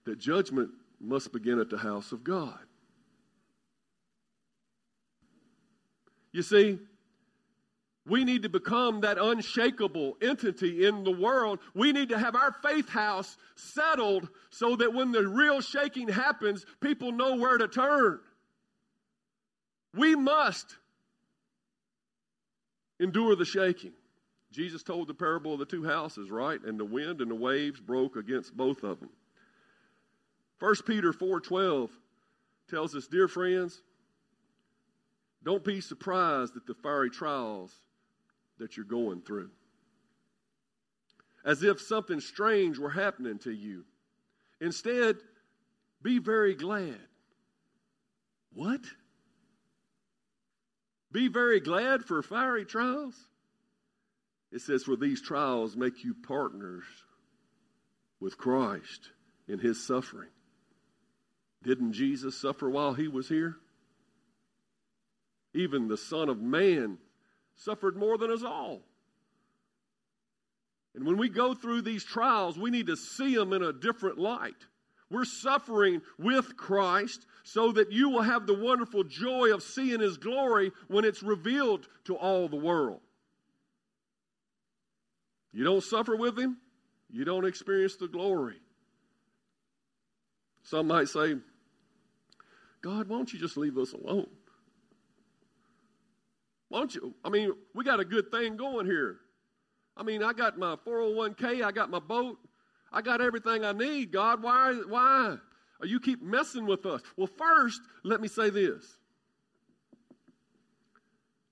that 0.05 0.17
judgment 0.17 0.69
must 0.99 1.33
begin 1.33 1.59
at 1.59 1.69
the 1.69 1.77
house 1.77 2.11
of 2.11 2.23
God. 2.23 2.59
You 6.31 6.41
see, 6.41 6.79
we 8.07 8.23
need 8.23 8.43
to 8.43 8.49
become 8.49 9.01
that 9.01 9.17
unshakable 9.17 10.17
entity 10.21 10.85
in 10.85 11.03
the 11.03 11.11
world. 11.11 11.59
We 11.73 11.91
need 11.91 12.09
to 12.09 12.19
have 12.19 12.35
our 12.35 12.51
faith 12.63 12.87
house 12.87 13.35
settled 13.55 14.29
so 14.51 14.75
that 14.75 14.93
when 14.93 15.11
the 15.11 15.27
real 15.27 15.59
shaking 15.59 16.09
happens, 16.09 16.65
people 16.81 17.11
know 17.11 17.35
where 17.35 17.57
to 17.57 17.67
turn. 17.67 18.19
We 19.95 20.15
must 20.15 20.75
endure 22.99 23.35
the 23.35 23.45
shaking. 23.45 23.93
Jesus 24.51 24.83
told 24.83 25.07
the 25.07 25.13
parable 25.13 25.53
of 25.53 25.59
the 25.59 25.65
two 25.65 25.83
houses, 25.83 26.29
right? 26.29 26.61
And 26.63 26.79
the 26.79 26.85
wind 26.85 27.21
and 27.21 27.31
the 27.31 27.35
waves 27.35 27.79
broke 27.79 28.15
against 28.17 28.55
both 28.55 28.83
of 28.83 28.99
them. 28.99 29.09
1 30.59 30.85
Peter 30.85 31.11
4:12 31.11 31.89
tells 32.67 32.95
us, 32.95 33.07
"Dear 33.07 33.27
friends, 33.27 33.81
don't 35.43 35.63
be 35.63 35.81
surprised 35.81 36.55
at 36.55 36.65
the 36.65 36.75
fiery 36.75 37.09
trials 37.09 37.81
that 38.59 38.77
you're 38.77 38.85
going 38.85 39.21
through. 39.21 39.49
As 41.43 41.63
if 41.63 41.81
something 41.81 42.19
strange 42.19 42.79
were 42.79 42.89
happening 42.89 43.37
to 43.39 43.51
you. 43.51 43.85
Instead, 44.59 45.17
be 46.01 46.19
very 46.19 46.55
glad. 46.55 46.99
What? 48.53 48.81
Be 51.11 51.27
very 51.27 51.59
glad 51.59 52.03
for 52.03 52.21
fiery 52.21 52.65
trials? 52.65 53.15
It 54.51 54.61
says, 54.61 54.83
For 54.83 54.95
these 54.95 55.21
trials 55.21 55.75
make 55.75 56.03
you 56.03 56.13
partners 56.13 56.85
with 58.19 58.37
Christ 58.37 59.11
in 59.47 59.59
his 59.59 59.85
suffering. 59.85 60.29
Didn't 61.63 61.93
Jesus 61.93 62.39
suffer 62.39 62.69
while 62.69 62.93
he 62.93 63.07
was 63.07 63.27
here? 63.27 63.57
Even 65.53 65.87
the 65.87 65.97
Son 65.97 66.29
of 66.29 66.41
Man 66.41 66.97
suffered 67.55 67.95
more 67.95 68.17
than 68.17 68.31
us 68.31 68.43
all. 68.43 68.81
And 70.93 71.05
when 71.05 71.17
we 71.17 71.29
go 71.29 71.53
through 71.53 71.81
these 71.81 72.03
trials, 72.03 72.57
we 72.57 72.71
need 72.71 72.87
to 72.87 72.95
see 72.95 73.35
them 73.35 73.51
in 73.51 73.61
a 73.61 73.73
different 73.73 74.17
light. 74.17 74.55
We're 75.09 75.25
suffering 75.25 76.01
with 76.17 76.57
Christ 76.57 77.25
so 77.43 77.71
that 77.73 77.91
you 77.91 78.09
will 78.09 78.23
have 78.23 78.47
the 78.47 78.57
wonderful 78.57 79.03
joy 79.03 79.53
of 79.53 79.61
seeing 79.61 79.99
His 79.99 80.17
glory 80.17 80.71
when 80.87 81.05
it's 81.05 81.21
revealed 81.21 81.87
to 82.05 82.15
all 82.15 82.47
the 82.47 82.55
world. 82.55 83.01
You 85.53 85.63
don't 85.63 85.83
suffer 85.83 86.15
with 86.15 86.39
Him, 86.39 86.57
you 87.09 87.23
don't 87.23 87.45
experience 87.45 87.97
the 87.97 88.07
glory. 88.07 88.57
Some 90.63 90.87
might 90.87 91.09
say, 91.09 91.35
God, 92.81 93.07
why 93.07 93.17
don't 93.17 93.31
you 93.31 93.39
just 93.39 93.57
leave 93.57 93.77
us 93.77 93.93
alone? 93.93 94.27
Why 96.69 96.79
don't 96.79 96.93
you? 96.93 97.13
I 97.23 97.29
mean, 97.29 97.53
we 97.73 97.83
got 97.83 97.99
a 97.99 98.05
good 98.05 98.31
thing 98.31 98.57
going 98.57 98.85
here. 98.85 99.17
I 99.97 100.03
mean, 100.03 100.23
I 100.23 100.33
got 100.33 100.57
my 100.57 100.75
401k, 100.75 101.63
I 101.63 101.71
got 101.71 101.89
my 101.89 101.99
boat, 101.99 102.37
I 102.91 103.01
got 103.01 103.21
everything 103.21 103.63
I 103.63 103.71
need. 103.71 104.11
God, 104.11 104.43
why? 104.43 104.73
Why? 104.87 105.37
Or 105.79 105.87
you 105.87 105.99
keep 105.99 106.21
messing 106.21 106.65
with 106.65 106.85
us. 106.85 107.01
Well, 107.17 107.29
first, 107.37 107.81
let 108.03 108.21
me 108.21 108.27
say 108.27 108.49
this 108.49 108.97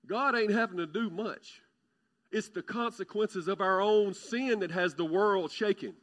God 0.06 0.36
ain't 0.36 0.52
having 0.52 0.78
to 0.78 0.86
do 0.86 1.10
much. 1.10 1.62
It's 2.32 2.50
the 2.50 2.64
consequences 2.64 3.48
of 3.48 3.62
our 3.62 3.80
own 3.80 4.14
sin 4.14 4.60
that 4.60 4.72
has 4.72 4.96
the 4.96 5.06
world 5.06 5.52
shaking. 5.52 5.94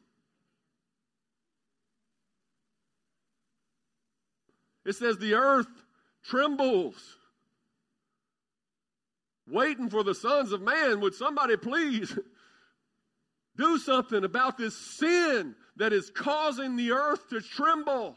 It 4.86 4.94
says 4.94 5.18
the 5.18 5.34
earth 5.34 5.66
trembles 6.24 6.94
waiting 9.50 9.90
for 9.90 10.02
the 10.02 10.14
sons 10.14 10.52
of 10.52 10.62
man. 10.62 11.00
Would 11.00 11.14
somebody 11.14 11.56
please 11.56 12.16
do 13.56 13.78
something 13.78 14.24
about 14.24 14.56
this 14.56 14.76
sin 14.76 15.54
that 15.76 15.92
is 15.92 16.10
causing 16.10 16.76
the 16.76 16.92
earth 16.92 17.28
to 17.30 17.40
tremble? 17.40 18.16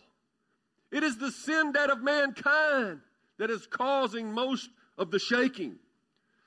It 0.92 1.04
is 1.04 1.18
the 1.18 1.32
sin 1.32 1.72
debt 1.72 1.90
of 1.90 2.02
mankind 2.04 3.02
that 3.40 3.50
is 3.50 3.66
causing 3.66 4.32
most 4.32 4.70
of 4.98 5.12
the 5.12 5.20
shaking. 5.20 5.76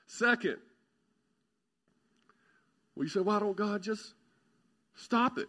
Second, 0.07 0.57
well, 2.95 3.07
say, 3.07 3.19
why 3.19 3.39
don't 3.39 3.57
God 3.57 3.83
just 3.83 4.13
stop 4.95 5.37
it? 5.37 5.47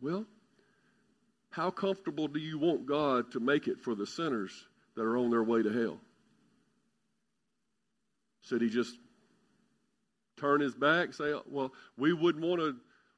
Well, 0.00 0.26
how 1.50 1.70
comfortable 1.70 2.28
do 2.28 2.38
you 2.38 2.58
want 2.58 2.86
God 2.86 3.32
to 3.32 3.40
make 3.40 3.66
it 3.66 3.80
for 3.80 3.94
the 3.94 4.06
sinners 4.06 4.52
that 4.94 5.02
are 5.02 5.16
on 5.16 5.30
their 5.30 5.42
way 5.42 5.62
to 5.62 5.72
hell? 5.72 5.98
Should 8.42 8.62
he 8.62 8.70
just 8.70 8.96
turn 10.36 10.60
his 10.60 10.74
back, 10.74 11.12
say, 11.12 11.34
"Well, 11.46 11.72
we 11.96 12.12
wouldn't 12.12 12.44
want 12.44 12.60
to, 12.60 12.76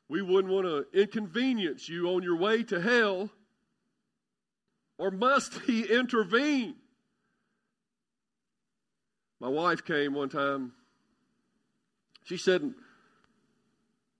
we 0.08 0.22
wouldn't 0.22 0.52
want 0.52 0.66
to 0.66 0.98
inconvenience 0.98 1.88
you 1.88 2.08
on 2.08 2.22
your 2.22 2.36
way 2.36 2.62
to 2.64 2.80
hell," 2.80 3.30
or 4.98 5.10
must 5.10 5.54
he 5.60 5.84
intervene? 5.84 6.76
My 9.40 9.48
wife 9.48 9.84
came 9.84 10.14
one 10.14 10.28
time. 10.28 10.72
She 12.24 12.36
said, 12.36 12.74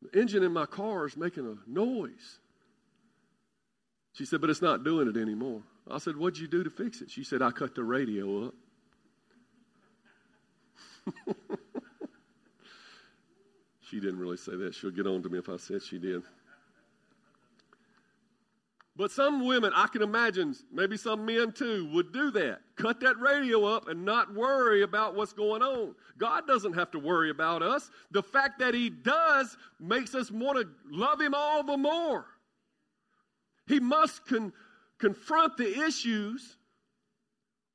"The 0.03 0.19
engine 0.19 0.43
in 0.43 0.53
my 0.53 0.67
car 0.67 1.07
is 1.07 1.17
making 1.17 1.47
a 1.47 1.71
noise." 1.71 2.39
She 4.13 4.25
said, 4.25 4.41
"But 4.41 4.51
it's 4.51 4.63
not 4.63 4.85
doing 4.85 5.09
it 5.09 5.17
anymore." 5.17 5.63
I 5.89 5.99
said, 5.99 6.17
"What'd 6.17 6.39
you 6.39 6.49
do 6.49 6.63
to 6.63 6.71
fix 6.71 7.01
it?" 7.01 7.11
She 7.11 7.25
said, 7.25 7.43
"I 7.43 7.51
cut 7.51 7.75
the 7.75 7.85
radio 7.85 8.47
up." 8.47 8.55
she 13.81 14.01
didn't 14.01 14.19
really 14.19 14.37
say 14.37 14.57
that. 14.57 14.75
She'll 14.75 14.91
get 14.91 15.07
on 15.07 15.23
to 15.23 15.29
me 15.29 15.39
if 15.39 15.49
I 15.49 15.57
said 15.57 15.83
she 15.83 15.99
did. 15.99 16.23
But 19.01 19.11
some 19.11 19.47
women, 19.47 19.73
I 19.75 19.87
can 19.87 20.03
imagine, 20.03 20.55
maybe 20.71 20.99
some 20.99 21.25
men 21.25 21.53
too, 21.53 21.89
would 21.95 22.13
do 22.13 22.31
that. 22.33 22.61
Cut 22.77 23.01
that 23.01 23.19
radio 23.19 23.65
up 23.65 23.89
and 23.89 24.05
not 24.05 24.35
worry 24.35 24.83
about 24.83 25.15
what's 25.15 25.33
going 25.33 25.63
on. 25.63 25.95
God 26.19 26.47
doesn't 26.47 26.75
have 26.75 26.91
to 26.91 26.99
worry 26.99 27.31
about 27.31 27.63
us. 27.63 27.91
The 28.11 28.23
fact 28.23 28.59
that 28.59 28.75
He 28.75 28.91
does 28.91 29.57
makes 29.79 30.15
us 30.15 30.31
want 30.31 30.59
to 30.59 30.69
love 30.91 31.19
Him 31.19 31.33
all 31.35 31.63
the 31.63 31.79
more. 31.79 32.27
He 33.67 33.81
must 33.81 34.27
con- 34.27 34.53
confront 34.99 35.57
the 35.57 35.83
issues, 35.87 36.59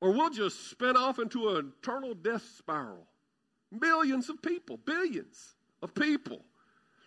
or 0.01 0.11
we'll 0.11 0.29
just 0.29 0.69
spin 0.69 0.95
off 0.95 1.17
into 1.17 1.55
an 1.55 1.73
eternal 1.81 2.13
death 2.13 2.43
spiral. 2.55 3.07
Millions 3.79 4.29
of 4.29 4.41
people, 4.41 4.77
billions 4.77 5.55
of 5.81 5.93
people. 5.93 6.41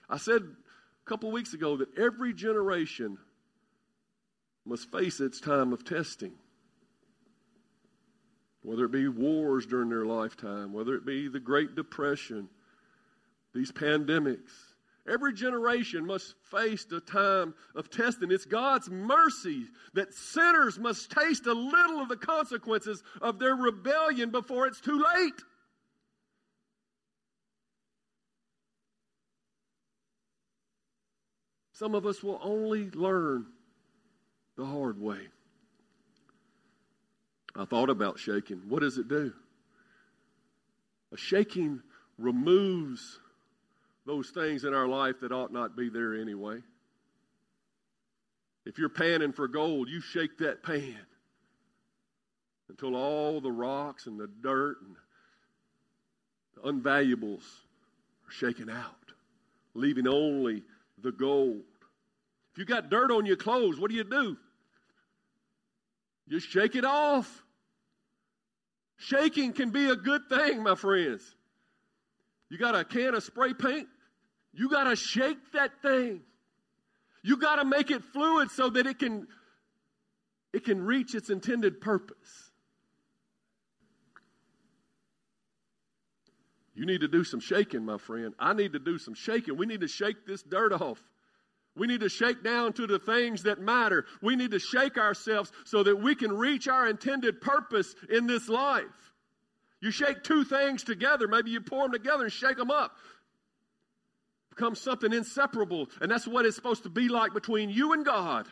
I 0.08 0.18
said 0.18 0.42
a 0.42 1.08
couple 1.08 1.30
weeks 1.30 1.54
ago 1.54 1.76
that 1.76 1.96
every 1.98 2.32
generation 2.32 3.18
must 4.64 4.90
face 4.90 5.20
its 5.20 5.40
time 5.40 5.72
of 5.72 5.84
testing. 5.84 6.32
Whether 8.62 8.84
it 8.84 8.92
be 8.92 9.08
wars 9.08 9.66
during 9.66 9.88
their 9.88 10.04
lifetime, 10.04 10.72
whether 10.72 10.94
it 10.94 11.06
be 11.06 11.28
the 11.28 11.40
Great 11.40 11.74
Depression, 11.74 12.48
these 13.54 13.72
pandemics. 13.72 14.50
Every 15.10 15.32
generation 15.32 16.04
must 16.04 16.34
face 16.50 16.84
the 16.84 17.00
time 17.00 17.54
of 17.74 17.88
testing. 17.88 18.30
It's 18.30 18.44
God's 18.44 18.90
mercy 18.90 19.68
that 19.94 20.12
sinners 20.12 20.78
must 20.78 21.10
taste 21.10 21.46
a 21.46 21.54
little 21.54 22.00
of 22.00 22.10
the 22.10 22.16
consequences 22.16 23.02
of 23.22 23.38
their 23.38 23.54
rebellion 23.56 24.30
before 24.30 24.66
it's 24.66 24.82
too 24.82 25.02
late. 25.14 25.40
Some 31.78 31.94
of 31.94 32.06
us 32.06 32.24
will 32.24 32.40
only 32.42 32.90
learn 32.90 33.46
the 34.56 34.64
hard 34.64 35.00
way. 35.00 35.28
I 37.54 37.66
thought 37.66 37.88
about 37.88 38.18
shaking. 38.18 38.62
What 38.68 38.80
does 38.80 38.98
it 38.98 39.06
do? 39.06 39.32
A 41.12 41.16
shaking 41.16 41.80
removes 42.18 43.20
those 44.06 44.30
things 44.30 44.64
in 44.64 44.74
our 44.74 44.88
life 44.88 45.20
that 45.20 45.30
ought 45.30 45.52
not 45.52 45.76
be 45.76 45.88
there 45.88 46.20
anyway. 46.20 46.58
If 48.66 48.76
you're 48.76 48.88
panning 48.88 49.32
for 49.32 49.46
gold, 49.46 49.88
you 49.88 50.00
shake 50.00 50.36
that 50.38 50.64
pan. 50.64 50.98
until 52.68 52.96
all 52.96 53.40
the 53.40 53.52
rocks 53.52 54.06
and 54.06 54.18
the 54.18 54.26
dirt 54.26 54.76
and 54.82 54.96
the 56.54 56.72
unvaluables 56.72 57.44
are 58.26 58.30
shaken 58.30 58.68
out, 58.68 59.12
leaving 59.74 60.06
only 60.06 60.64
the 61.02 61.12
gold. 61.12 61.62
If 62.52 62.58
you 62.58 62.64
got 62.64 62.90
dirt 62.90 63.10
on 63.10 63.26
your 63.26 63.36
clothes, 63.36 63.78
what 63.78 63.90
do 63.90 63.96
you 63.96 64.04
do? 64.04 64.36
You 66.26 66.40
shake 66.40 66.76
it 66.76 66.84
off. 66.84 67.44
Shaking 68.96 69.52
can 69.52 69.70
be 69.70 69.88
a 69.88 69.96
good 69.96 70.22
thing, 70.28 70.62
my 70.62 70.74
friends. 70.74 71.22
You 72.50 72.58
got 72.58 72.74
a 72.74 72.84
can 72.84 73.14
of 73.14 73.22
spray 73.22 73.54
paint, 73.54 73.88
you 74.52 74.68
got 74.68 74.84
to 74.84 74.96
shake 74.96 75.38
that 75.52 75.82
thing. 75.82 76.22
You 77.22 77.36
got 77.36 77.56
to 77.56 77.64
make 77.64 77.90
it 77.90 78.02
fluid 78.12 78.50
so 78.50 78.70
that 78.70 78.86
it 78.86 78.98
can 78.98 79.26
it 80.52 80.64
can 80.64 80.82
reach 80.82 81.14
its 81.14 81.30
intended 81.30 81.80
purpose. 81.80 82.50
You 86.74 86.86
need 86.86 87.00
to 87.00 87.08
do 87.08 87.24
some 87.24 87.40
shaking, 87.40 87.84
my 87.84 87.98
friend. 87.98 88.34
I 88.38 88.54
need 88.54 88.72
to 88.72 88.78
do 88.78 88.98
some 88.98 89.14
shaking. 89.14 89.56
We 89.56 89.66
need 89.66 89.80
to 89.80 89.88
shake 89.88 90.26
this 90.26 90.42
dirt 90.42 90.72
off. 90.72 91.02
We 91.78 91.86
need 91.86 92.00
to 92.00 92.08
shake 92.08 92.42
down 92.42 92.72
to 92.74 92.86
the 92.86 92.98
things 92.98 93.44
that 93.44 93.60
matter. 93.60 94.04
We 94.20 94.36
need 94.36 94.50
to 94.50 94.58
shake 94.58 94.98
ourselves 94.98 95.52
so 95.64 95.82
that 95.84 95.96
we 95.96 96.14
can 96.14 96.36
reach 96.36 96.68
our 96.68 96.88
intended 96.88 97.40
purpose 97.40 97.94
in 98.10 98.26
this 98.26 98.48
life. 98.48 98.84
You 99.80 99.92
shake 99.92 100.24
two 100.24 100.44
things 100.44 100.82
together, 100.82 101.28
maybe 101.28 101.50
you 101.50 101.60
pour 101.60 101.84
them 101.84 101.92
together 101.92 102.24
and 102.24 102.32
shake 102.32 102.56
them 102.56 102.70
up. 102.70 102.96
Become 104.50 104.74
something 104.74 105.12
inseparable. 105.12 105.88
And 106.00 106.10
that's 106.10 106.26
what 106.26 106.44
it's 106.44 106.56
supposed 106.56 106.82
to 106.82 106.88
be 106.88 107.08
like 107.08 107.32
between 107.32 107.70
you 107.70 107.92
and 107.92 108.04
God. 108.04 108.48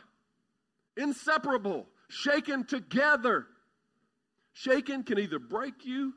Inseparable, 0.97 1.87
shaken 2.09 2.65
together. 2.65 3.47
Shaken 4.53 5.03
can 5.03 5.19
either 5.19 5.41
break 5.41 5.85
you 5.85 6.15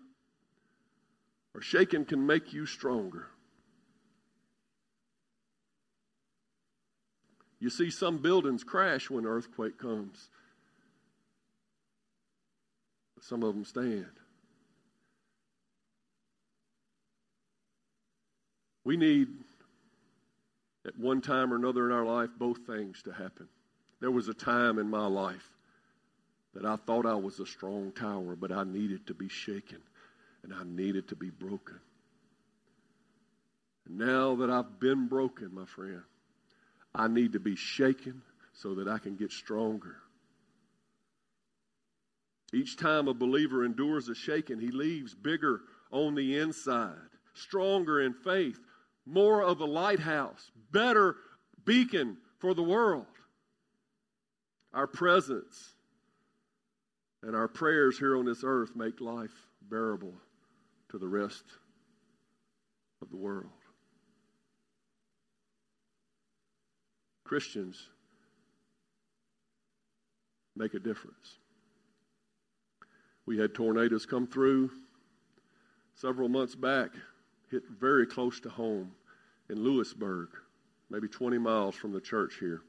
or 1.55 1.61
shaken 1.61 2.05
can 2.05 2.25
make 2.25 2.53
you 2.53 2.67
stronger. 2.67 3.27
You 7.59 7.69
see, 7.69 7.89
some 7.89 8.17
buildings 8.19 8.63
crash 8.63 9.09
when 9.09 9.25
earthquake 9.25 9.77
comes, 9.77 10.29
but 13.15 13.23
some 13.23 13.43
of 13.43 13.53
them 13.53 13.65
stand. 13.65 14.05
We 18.85 18.95
need, 18.95 19.27
at 20.87 20.97
one 20.97 21.21
time 21.21 21.51
or 21.51 21.57
another 21.57 21.85
in 21.85 21.91
our 21.91 22.05
life, 22.05 22.29
both 22.39 22.59
things 22.65 23.03
to 23.03 23.11
happen. 23.11 23.47
There 23.99 24.11
was 24.11 24.29
a 24.29 24.33
time 24.33 24.79
in 24.79 24.89
my 24.89 25.05
life 25.05 25.47
that 26.53 26.65
I 26.65 26.77
thought 26.77 27.05
I 27.05 27.15
was 27.15 27.39
a 27.39 27.45
strong 27.45 27.91
tower, 27.91 28.35
but 28.35 28.51
I 28.51 28.63
needed 28.63 29.05
to 29.07 29.13
be 29.13 29.27
shaken 29.27 29.81
and 30.43 30.53
I 30.53 30.63
needed 30.63 31.09
to 31.09 31.15
be 31.15 31.29
broken. 31.29 31.79
And 33.85 33.97
now 33.97 34.35
that 34.37 34.49
I've 34.49 34.79
been 34.79 35.07
broken, 35.07 35.53
my 35.53 35.65
friend, 35.65 36.01
I 36.93 37.07
need 37.07 37.33
to 37.33 37.39
be 37.39 37.55
shaken 37.55 38.21
so 38.53 38.75
that 38.75 38.87
I 38.87 38.97
can 38.97 39.15
get 39.15 39.31
stronger. 39.31 39.97
Each 42.53 42.75
time 42.75 43.07
a 43.07 43.13
believer 43.13 43.63
endures 43.63 44.09
a 44.09 44.15
shaking, 44.15 44.59
he 44.59 44.71
leaves 44.71 45.13
bigger 45.13 45.61
on 45.91 46.15
the 46.15 46.37
inside, 46.37 46.95
stronger 47.33 48.01
in 48.01 48.13
faith, 48.13 48.59
more 49.05 49.43
of 49.43 49.61
a 49.61 49.65
lighthouse, 49.65 50.51
better 50.71 51.15
beacon 51.65 52.17
for 52.39 52.53
the 52.53 52.63
world. 52.63 53.05
Our 54.73 54.87
presence 54.87 55.73
and 57.21 57.35
our 57.35 57.47
prayers 57.47 57.97
here 57.99 58.17
on 58.17 58.25
this 58.25 58.43
earth 58.43 58.75
make 58.75 59.01
life 59.01 59.33
bearable 59.61 60.13
to 60.89 60.97
the 60.97 61.07
rest 61.07 61.43
of 63.01 63.09
the 63.09 63.17
world. 63.17 63.49
Christians 67.29 67.89
make 70.55 70.73
a 70.73 70.79
difference. 70.79 71.37
We 73.27 73.37
had 73.37 73.53
tornadoes 73.53 74.07
come 74.07 74.25
through 74.25 74.71
several 75.93 76.27
months 76.27 76.55
back, 76.55 76.89
hit 77.51 77.61
very 77.69 78.07
close 78.07 78.39
to 78.39 78.49
home 78.49 78.93
in 79.47 79.63
Lewisburg, 79.63 80.29
maybe 80.89 81.07
20 81.07 81.37
miles 81.37 81.75
from 81.75 81.91
the 81.91 82.01
church 82.01 82.37
here. 82.39 82.63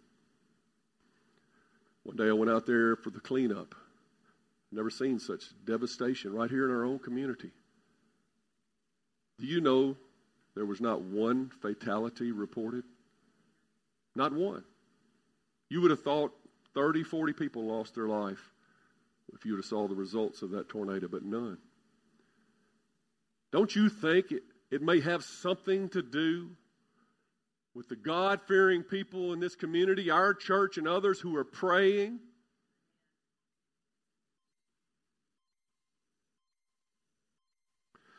One 2.02 2.16
day 2.16 2.28
I 2.28 2.32
went 2.32 2.50
out 2.50 2.66
there 2.66 2.96
for 2.96 3.08
the 3.08 3.20
cleanup. 3.20 3.74
Never 4.70 4.90
seen 4.90 5.18
such 5.18 5.44
devastation 5.64 6.34
right 6.34 6.50
here 6.50 6.66
in 6.66 6.70
our 6.70 6.84
own 6.84 6.98
community. 6.98 7.50
Do 9.38 9.46
you 9.46 9.62
know 9.62 9.96
there 10.54 10.66
was 10.66 10.82
not 10.82 11.00
one 11.00 11.50
fatality 11.62 12.30
reported? 12.30 12.84
Not 14.14 14.32
one. 14.32 14.64
You 15.68 15.80
would 15.82 15.90
have 15.90 16.02
thought 16.02 16.32
30, 16.74 17.04
40 17.04 17.32
people 17.32 17.64
lost 17.64 17.94
their 17.94 18.08
life 18.08 18.50
if 19.32 19.44
you 19.44 19.52
would 19.52 19.58
have 19.58 19.66
saw 19.66 19.86
the 19.86 19.94
results 19.94 20.42
of 20.42 20.50
that 20.50 20.68
tornado, 20.68 21.08
but 21.08 21.22
none. 21.22 21.58
Don't 23.52 23.74
you 23.74 23.88
think 23.88 24.32
it, 24.32 24.42
it 24.70 24.82
may 24.82 25.00
have 25.00 25.24
something 25.24 25.88
to 25.90 26.02
do 26.02 26.50
with 27.74 27.88
the 27.88 27.96
God 27.96 28.40
fearing 28.46 28.82
people 28.82 29.32
in 29.32 29.40
this 29.40 29.54
community, 29.54 30.10
our 30.10 30.34
church, 30.34 30.76
and 30.78 30.88
others 30.88 31.20
who 31.20 31.36
are 31.36 31.44
praying? 31.44 32.18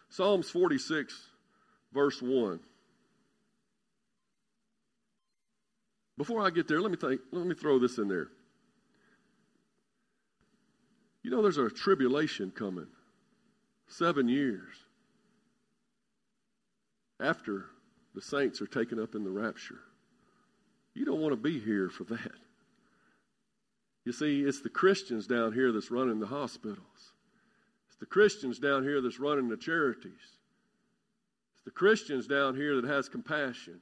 Psalms 0.09 0.49
46, 0.49 1.13
verse 1.93 2.21
1. 2.21 2.59
Before 6.17 6.45
I 6.45 6.49
get 6.49 6.67
there, 6.67 6.81
let 6.81 6.91
me 6.91 6.97
think, 6.97 7.21
let 7.31 7.45
me 7.45 7.55
throw 7.55 7.79
this 7.79 7.97
in 7.97 8.07
there. 8.07 8.27
You 11.23 11.31
know, 11.31 11.41
there's 11.41 11.57
a 11.57 11.69
tribulation 11.69 12.51
coming. 12.51 12.87
Seven 13.87 14.27
years 14.27 14.73
after 17.19 17.65
the 18.15 18.21
saints 18.21 18.61
are 18.61 18.67
taken 18.67 18.99
up 18.99 19.15
in 19.15 19.23
the 19.23 19.29
rapture. 19.29 19.79
You 20.93 21.05
don't 21.05 21.21
want 21.21 21.33
to 21.33 21.37
be 21.37 21.59
here 21.59 21.89
for 21.89 22.03
that. 22.05 22.31
You 24.03 24.11
see, 24.11 24.41
it's 24.41 24.61
the 24.61 24.69
Christians 24.69 25.27
down 25.27 25.53
here 25.53 25.71
that's 25.71 25.91
running 25.91 26.19
the 26.19 26.27
hospitals. 26.27 27.13
It's 27.87 27.97
the 27.99 28.05
Christians 28.05 28.57
down 28.59 28.83
here 28.83 29.01
that's 29.01 29.19
running 29.19 29.47
the 29.47 29.57
charities. 29.57 30.37
It's 31.53 31.63
the 31.63 31.71
Christians 31.71 32.25
down 32.27 32.55
here 32.55 32.81
that 32.81 32.89
has 32.89 33.07
compassion. 33.07 33.81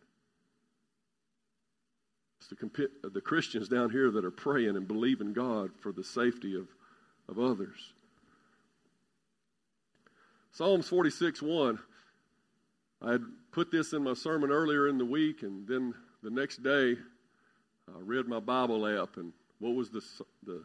It's 2.39 2.47
the, 2.47 2.89
uh, 3.04 3.10
the 3.13 3.21
Christians 3.21 3.67
down 3.67 3.89
here 3.89 4.12
that 4.12 4.23
are 4.23 4.32
praying 4.32 4.78
and 4.78 4.88
believing 4.88 5.34
God 5.34 5.71
for 5.80 5.91
the 5.91 6.04
safety 6.04 6.56
of, 6.56 6.67
of 7.28 7.39
others. 7.39 7.93
Psalms 10.52 10.88
46 10.88 11.41
1. 11.41 11.80
I 13.02 13.12
had 13.12 13.23
put 13.52 13.71
this 13.71 13.93
in 13.93 14.04
my 14.04 14.13
sermon 14.13 14.52
earlier 14.52 14.88
in 14.88 14.97
the 14.97 15.06
week, 15.06 15.43
and 15.43 15.67
then 15.67 15.93
the 16.21 16.30
next 16.30 16.63
day 16.63 16.97
I 17.88 17.99
read 18.02 18.28
my 18.28 18.39
Bible 18.39 18.86
app, 18.86 19.17
and 19.17 19.32
what 19.60 19.75
was 19.75 19.89
the, 19.89 20.02
the 20.45 20.63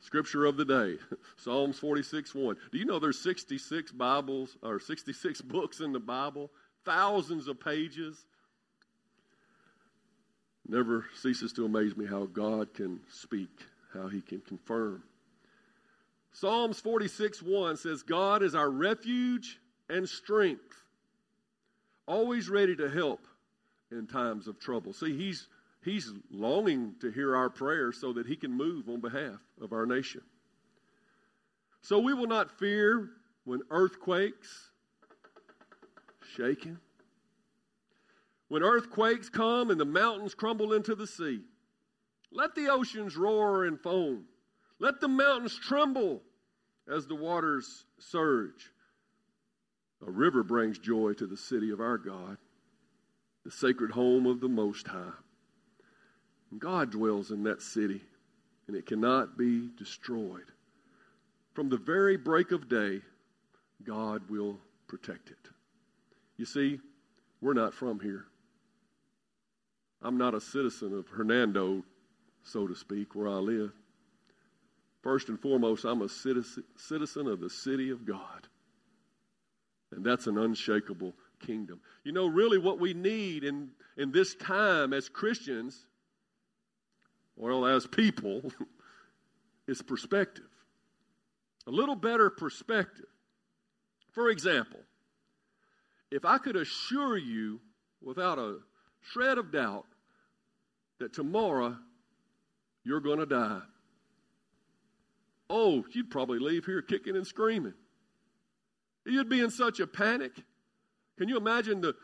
scripture 0.00 0.44
of 0.44 0.56
the 0.56 0.64
day? 0.64 0.96
Psalms 1.36 1.78
46 1.78 2.34
1. 2.34 2.56
Do 2.72 2.78
you 2.78 2.84
know 2.84 2.98
there's 2.98 3.20
66 3.20 3.92
Bibles, 3.92 4.56
or 4.62 4.80
66 4.80 5.40
books 5.42 5.80
in 5.80 5.92
the 5.92 6.00
Bible? 6.00 6.50
Thousands 6.84 7.48
of 7.48 7.60
pages 7.60 8.24
never 10.68 11.06
ceases 11.16 11.52
to 11.54 11.64
amaze 11.64 11.96
me 11.96 12.06
how 12.06 12.26
God 12.26 12.74
can 12.74 13.00
speak, 13.10 13.50
how 13.92 14.08
he 14.08 14.20
can 14.20 14.40
confirm. 14.40 15.02
Psalms 16.32 16.78
46 16.78 17.42
1 17.42 17.76
says, 17.78 18.02
God 18.02 18.42
is 18.42 18.54
our 18.54 18.70
refuge 18.70 19.58
and 19.88 20.08
strength, 20.08 20.84
always 22.06 22.48
ready 22.48 22.76
to 22.76 22.88
help 22.88 23.26
in 23.90 24.06
times 24.06 24.46
of 24.46 24.60
trouble. 24.60 24.92
See, 24.92 25.16
he's, 25.16 25.48
he's 25.82 26.12
longing 26.30 26.94
to 27.00 27.10
hear 27.10 27.34
our 27.34 27.48
prayers 27.48 27.98
so 28.00 28.12
that 28.12 28.26
he 28.26 28.36
can 28.36 28.52
move 28.52 28.88
on 28.88 29.00
behalf 29.00 29.40
of 29.60 29.72
our 29.72 29.86
nation. 29.86 30.20
So 31.80 31.98
we 31.98 32.12
will 32.12 32.26
not 32.26 32.58
fear 32.58 33.08
when 33.44 33.62
earthquakes, 33.70 34.70
shaking, 36.36 36.78
when 38.48 38.62
earthquakes 38.62 39.28
come 39.28 39.70
and 39.70 39.78
the 39.78 39.84
mountains 39.84 40.34
crumble 40.34 40.72
into 40.72 40.94
the 40.94 41.06
sea. 41.06 41.42
Let 42.32 42.54
the 42.54 42.68
oceans 42.68 43.16
roar 43.16 43.64
and 43.64 43.80
foam. 43.80 44.24
Let 44.78 45.00
the 45.00 45.08
mountains 45.08 45.58
tremble 45.58 46.22
as 46.90 47.06
the 47.06 47.14
waters 47.14 47.84
surge. 47.98 48.70
A 50.06 50.10
river 50.10 50.42
brings 50.42 50.78
joy 50.78 51.14
to 51.14 51.26
the 51.26 51.36
city 51.36 51.70
of 51.70 51.80
our 51.80 51.98
God, 51.98 52.38
the 53.44 53.50
sacred 53.50 53.90
home 53.90 54.26
of 54.26 54.40
the 54.40 54.48
Most 54.48 54.86
High. 54.86 55.10
God 56.56 56.90
dwells 56.90 57.30
in 57.30 57.42
that 57.42 57.60
city, 57.60 58.00
and 58.66 58.76
it 58.76 58.86
cannot 58.86 59.36
be 59.36 59.68
destroyed. 59.76 60.46
from 61.58 61.68
the 61.68 61.76
very 61.76 62.16
break 62.16 62.52
of 62.52 62.68
day, 62.68 63.00
God 63.82 64.22
will 64.30 64.60
protect 64.86 65.30
it. 65.30 65.50
You 66.36 66.44
see, 66.44 66.78
we're 67.40 67.52
not 67.52 67.74
from 67.74 67.98
here. 67.98 68.26
I'm 70.02 70.16
not 70.16 70.34
a 70.34 70.40
citizen 70.40 70.96
of 70.96 71.08
Hernando, 71.08 71.82
so 72.42 72.66
to 72.66 72.74
speak, 72.74 73.14
where 73.14 73.28
I 73.28 73.38
live. 73.38 73.72
First 75.02 75.28
and 75.28 75.40
foremost, 75.40 75.84
I'm 75.84 76.02
a 76.02 76.08
citizen 76.08 77.26
of 77.26 77.40
the 77.40 77.50
city 77.50 77.90
of 77.90 78.04
God. 78.04 78.48
And 79.90 80.04
that's 80.04 80.26
an 80.26 80.38
unshakable 80.38 81.14
kingdom. 81.40 81.80
You 82.04 82.12
know, 82.12 82.26
really 82.26 82.58
what 82.58 82.78
we 82.78 82.94
need 82.94 83.44
in, 83.44 83.70
in 83.96 84.12
this 84.12 84.34
time 84.34 84.92
as 84.92 85.08
Christians, 85.08 85.86
well, 87.36 87.64
as 87.64 87.86
people, 87.86 88.52
is 89.66 89.82
perspective. 89.82 90.48
A 91.66 91.70
little 91.70 91.96
better 91.96 92.30
perspective. 92.30 93.06
For 94.12 94.30
example, 94.30 94.80
if 96.10 96.24
I 96.24 96.38
could 96.38 96.56
assure 96.56 97.16
you 97.16 97.60
without 98.02 98.38
a 98.38 98.58
shred 99.12 99.38
of 99.38 99.50
doubt 99.50 99.86
that 100.98 101.12
tomorrow 101.12 101.76
you're 102.84 103.00
going 103.00 103.18
to 103.18 103.26
die, 103.26 103.60
oh, 105.50 105.84
you'd 105.92 106.10
probably 106.10 106.38
leave 106.38 106.64
here 106.64 106.82
kicking 106.82 107.16
and 107.16 107.26
screaming. 107.26 107.74
You'd 109.06 109.28
be 109.28 109.40
in 109.40 109.50
such 109.50 109.80
a 109.80 109.86
panic. 109.86 110.32
Can 111.16 111.28
you 111.28 111.36
imagine 111.36 111.80
the, 111.80 111.94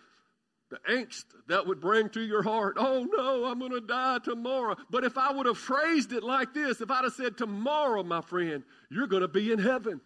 the 0.70 0.78
angst 0.90 1.24
that 1.48 1.66
would 1.66 1.80
bring 1.80 2.08
to 2.10 2.20
your 2.20 2.42
heart? 2.42 2.76
Oh 2.78 3.04
no, 3.04 3.44
I'm 3.44 3.58
going 3.58 3.72
to 3.72 3.80
die 3.80 4.18
tomorrow. 4.24 4.76
But 4.90 5.04
if 5.04 5.18
I 5.18 5.32
would 5.32 5.46
have 5.46 5.58
phrased 5.58 6.12
it 6.12 6.22
like 6.22 6.54
this, 6.54 6.80
if 6.80 6.90
I'd 6.90 7.04
have 7.04 7.12
said, 7.12 7.36
Tomorrow, 7.36 8.02
my 8.02 8.22
friend, 8.22 8.64
you're 8.90 9.06
going 9.06 9.22
to 9.22 9.28
be 9.28 9.52
in 9.52 9.58
heaven. 9.58 10.00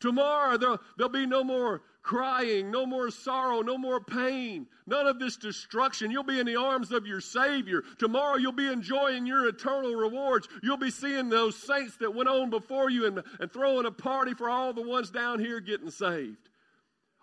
Tomorrow, 0.00 0.58
there'll, 0.58 0.80
there'll 0.98 1.12
be 1.12 1.26
no 1.26 1.42
more 1.42 1.82
crying, 2.06 2.70
no 2.70 2.86
more 2.86 3.10
sorrow, 3.10 3.62
no 3.62 3.76
more 3.76 4.00
pain, 4.00 4.68
none 4.86 5.08
of 5.08 5.18
this 5.18 5.36
destruction. 5.36 6.08
You'll 6.08 6.22
be 6.22 6.38
in 6.38 6.46
the 6.46 6.54
arms 6.54 6.92
of 6.92 7.04
your 7.04 7.20
Savior. 7.20 7.82
Tomorrow 7.98 8.36
you'll 8.36 8.52
be 8.52 8.70
enjoying 8.70 9.26
your 9.26 9.48
eternal 9.48 9.92
rewards. 9.92 10.46
You'll 10.62 10.76
be 10.76 10.92
seeing 10.92 11.28
those 11.28 11.56
saints 11.56 11.96
that 11.96 12.14
went 12.14 12.28
on 12.28 12.48
before 12.48 12.90
you 12.90 13.06
and, 13.06 13.22
and 13.40 13.52
throwing 13.52 13.86
a 13.86 13.90
party 13.90 14.34
for 14.34 14.48
all 14.48 14.72
the 14.72 14.86
ones 14.86 15.10
down 15.10 15.40
here 15.40 15.58
getting 15.58 15.90
saved. 15.90 16.48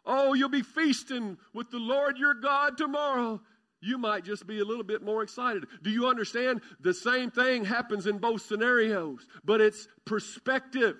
Oh, 0.06 0.34
you'll 0.34 0.50
be 0.50 0.63
feasting 0.63 1.38
with 1.54 1.72
the 1.72 1.80
Lord 1.80 2.17
your 2.17 2.34
God 2.34 2.78
tomorrow. 2.78 3.39
You 3.80 3.98
might 3.98 4.26
just 4.26 4.46
be 4.46 4.60
a 4.60 4.65
little 4.65 4.84
bit 4.84 5.02
more 5.02 5.24
excited. 5.24 5.65
Do 5.82 5.91
you 5.91 6.08
understand? 6.08 6.62
The 6.82 6.93
same 6.93 7.32
thing 7.32 7.63
happens 7.63 8.06
in 8.06 8.17
both 8.17 8.41
scenarios, 8.41 9.26
but 9.46 9.62
it's 9.62 9.88
perspective. 10.04 10.98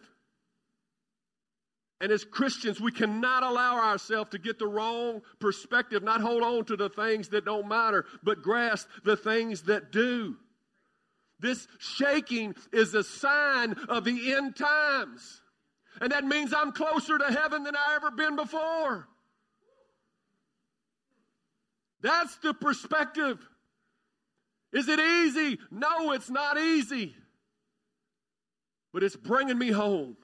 And 2.04 2.12
as 2.12 2.26
Christians, 2.26 2.82
we 2.82 2.92
cannot 2.92 3.44
allow 3.44 3.78
ourselves 3.78 4.32
to 4.32 4.38
get 4.38 4.60
the 4.60 4.68
wrong 4.68 5.22
perspective, 5.40 6.04
not 6.04 6.20
hold 6.20 6.44
on 6.44 6.66
to 6.66 6.76
the 6.76 6.90
things 6.90 7.30
that 7.30 7.46
don't 7.46 7.70
matter, 7.70 8.04
but 8.22 8.42
grasp 8.42 8.90
the 9.06 9.16
things 9.16 9.62
that 9.64 9.94
do. 9.94 10.36
This 11.40 11.66
shaking 11.80 12.56
is 12.74 12.94
a 12.94 13.06
sign 13.06 13.76
of 13.88 14.04
the 14.04 14.34
end 14.34 14.58
times. 14.58 15.42
And 16.02 16.12
that 16.12 16.26
means 16.26 16.54
I'm 16.54 16.74
closer 16.74 17.18
to 17.18 17.32
heaven 17.32 17.64
than 17.64 17.78
I 17.78 17.96
ever 17.96 18.12
been 18.12 18.36
before. 18.36 19.08
That's 22.02 22.36
the 22.40 22.54
perspective. 22.54 23.40
Is 24.74 24.90
it 24.90 25.00
easy? 25.00 25.58
No, 25.72 26.12
it's 26.12 26.30
not 26.30 26.60
easy. 26.60 27.16
But 28.92 29.04
it's 29.04 29.16
bringing 29.16 29.58
me 29.58 29.72
home. 29.72 30.18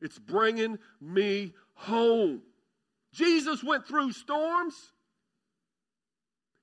It's 0.00 0.18
bringing 0.18 0.78
me 1.00 1.54
home. 1.74 2.42
Jesus 3.12 3.64
went 3.64 3.86
through 3.86 4.12
storms. 4.12 4.74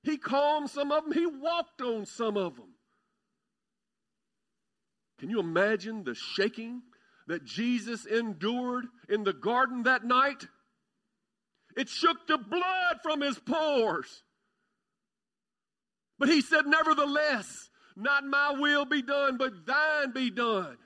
He 0.02 0.16
calmed 0.16 0.70
some 0.70 0.92
of 0.92 1.04
them, 1.04 1.12
he 1.12 1.26
walked 1.26 1.80
on 1.80 2.06
some 2.06 2.36
of 2.36 2.56
them. 2.56 2.74
Can 5.18 5.30
you 5.30 5.40
imagine 5.40 6.04
the 6.04 6.14
shaking 6.14 6.82
that 7.26 7.44
Jesus 7.44 8.06
endured 8.06 8.86
in 9.08 9.24
the 9.24 9.32
garden 9.32 9.84
that 9.84 10.04
night? 10.04 10.46
It 11.76 11.88
shook 11.88 12.26
the 12.26 12.38
blood 12.38 12.98
from 13.02 13.20
his 13.20 13.38
pores. 13.38 14.22
But 16.18 16.28
he 16.28 16.40
said, 16.40 16.66
Nevertheless, 16.66 17.70
not 17.96 18.24
my 18.24 18.52
will 18.52 18.84
be 18.84 19.02
done, 19.02 19.36
but 19.36 19.66
thine 19.66 20.12
be 20.12 20.30
done. 20.30 20.76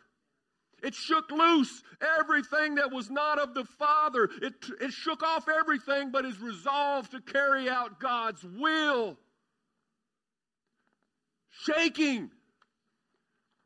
It 0.83 0.95
shook 0.95 1.31
loose 1.31 1.83
everything 2.19 2.77
that 2.77 2.91
was 2.91 3.11
not 3.11 3.39
of 3.39 3.55
the 3.55 3.65
Father. 3.65 4.31
It, 4.43 4.55
it 4.81 4.93
shook 4.93 5.23
off 5.23 5.49
everything 5.49 6.11
but 6.11 6.25
his 6.25 6.39
resolve 6.41 7.09
to 7.11 7.21
carry 7.21 7.69
out 7.69 8.01
God's 8.01 8.43
will. 8.43 9.19
Shaking 11.51 12.31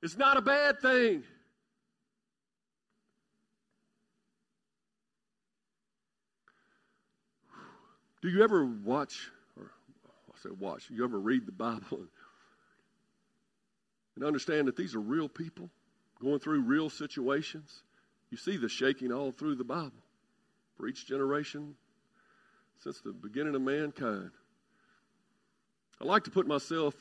is 0.03 0.17
not 0.17 0.37
a 0.37 0.43
bad 0.43 0.81
thing. 0.81 1.23
Do 8.21 8.31
you 8.31 8.43
ever 8.43 8.65
watch, 8.65 9.31
or 9.57 9.71
I 10.03 10.43
say 10.43 10.49
watch, 10.59 10.89
you 10.91 11.05
ever 11.05 11.21
read 11.21 11.45
the 11.47 11.53
Bible 11.53 12.07
and 14.17 14.25
understand 14.25 14.67
that 14.69 14.77
these 14.77 14.95
are 14.95 15.01
real 15.01 15.29
people? 15.29 15.69
Going 16.25 16.41
through 16.41 16.63
real 16.63 16.91
situations. 16.91 17.83
You 18.31 18.37
see 18.37 18.57
the 18.57 18.69
shaking 18.69 19.13
all 19.13 19.31
through 19.31 19.57
the 19.57 19.65
Bible 19.65 19.93
for 20.77 20.89
each 20.89 21.07
generation 21.07 21.77
since 22.81 23.01
the 23.01 23.13
beginning 23.13 23.55
of 23.55 23.63
mankind. 23.63 24.31
I 26.01 26.05
like 26.05 26.25
to 26.25 26.31
put 26.31 26.47
myself 26.47 26.95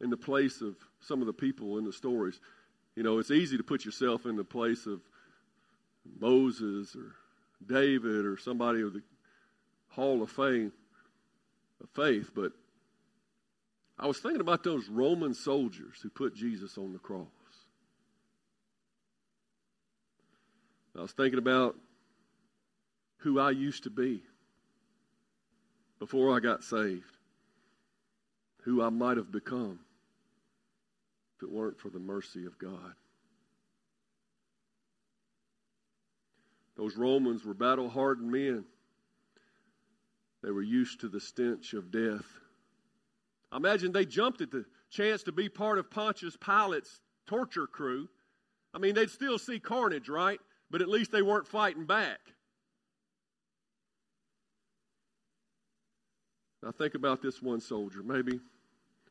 in 0.00 0.10
the 0.10 0.16
place 0.16 0.60
of 0.60 0.76
some 1.00 1.20
of 1.20 1.26
the 1.26 1.32
people 1.32 1.78
in 1.78 1.84
the 1.84 1.92
stories. 1.92 2.40
You 2.94 3.02
know, 3.02 3.18
it's 3.18 3.30
easy 3.30 3.56
to 3.56 3.64
put 3.64 3.84
yourself 3.84 4.26
in 4.26 4.36
the 4.36 4.44
place 4.44 4.86
of 4.86 5.00
Moses 6.20 6.94
or 6.94 7.14
David 7.66 8.26
or 8.26 8.36
somebody 8.36 8.82
of 8.82 8.92
the 8.92 9.02
Hall 9.88 10.22
of 10.22 10.30
Fame 10.30 10.72
of 11.82 11.88
faith, 11.90 12.30
but 12.34 12.52
I 13.98 14.06
was 14.06 14.18
thinking 14.18 14.40
about 14.40 14.64
those 14.64 14.88
Roman 14.88 15.34
soldiers 15.34 15.98
who 16.02 16.10
put 16.10 16.34
Jesus 16.34 16.76
on 16.76 16.92
the 16.92 16.98
cross. 16.98 17.28
I 20.96 21.02
was 21.02 21.12
thinking 21.12 21.38
about 21.38 21.76
who 23.18 23.40
I 23.40 23.50
used 23.50 23.84
to 23.84 23.90
be 23.90 24.22
before 25.98 26.36
I 26.36 26.40
got 26.40 26.62
saved, 26.62 27.16
who 28.62 28.82
I 28.82 28.90
might 28.90 29.16
have 29.16 29.32
become 29.32 29.80
if 31.36 31.42
it 31.42 31.50
weren't 31.50 31.80
for 31.80 31.88
the 31.88 31.98
mercy 31.98 32.46
of 32.46 32.58
God. 32.58 32.94
Those 36.76 36.96
Romans 36.96 37.44
were 37.44 37.54
battle 37.54 37.88
hardened 37.88 38.30
men. 38.30 38.64
They 40.42 40.50
were 40.50 40.62
used 40.62 41.00
to 41.00 41.08
the 41.08 41.20
stench 41.20 41.72
of 41.72 41.90
death. 41.90 42.26
I 43.50 43.56
imagine 43.56 43.92
they 43.92 44.04
jumped 44.04 44.40
at 44.40 44.50
the 44.50 44.64
chance 44.90 45.22
to 45.24 45.32
be 45.32 45.48
part 45.48 45.78
of 45.78 45.90
Pontius 45.90 46.36
Pilate's 46.36 47.00
torture 47.26 47.66
crew. 47.66 48.08
I 48.74 48.78
mean, 48.78 48.94
they'd 48.94 49.10
still 49.10 49.38
see 49.38 49.58
carnage, 49.58 50.08
right? 50.08 50.40
But 50.74 50.82
at 50.82 50.88
least 50.88 51.12
they 51.12 51.22
weren't 51.22 51.46
fighting 51.46 51.84
back. 51.84 52.18
Now 56.64 56.72
think 56.72 56.96
about 56.96 57.22
this 57.22 57.40
one 57.40 57.60
soldier. 57.60 58.02
Maybe, 58.02 58.40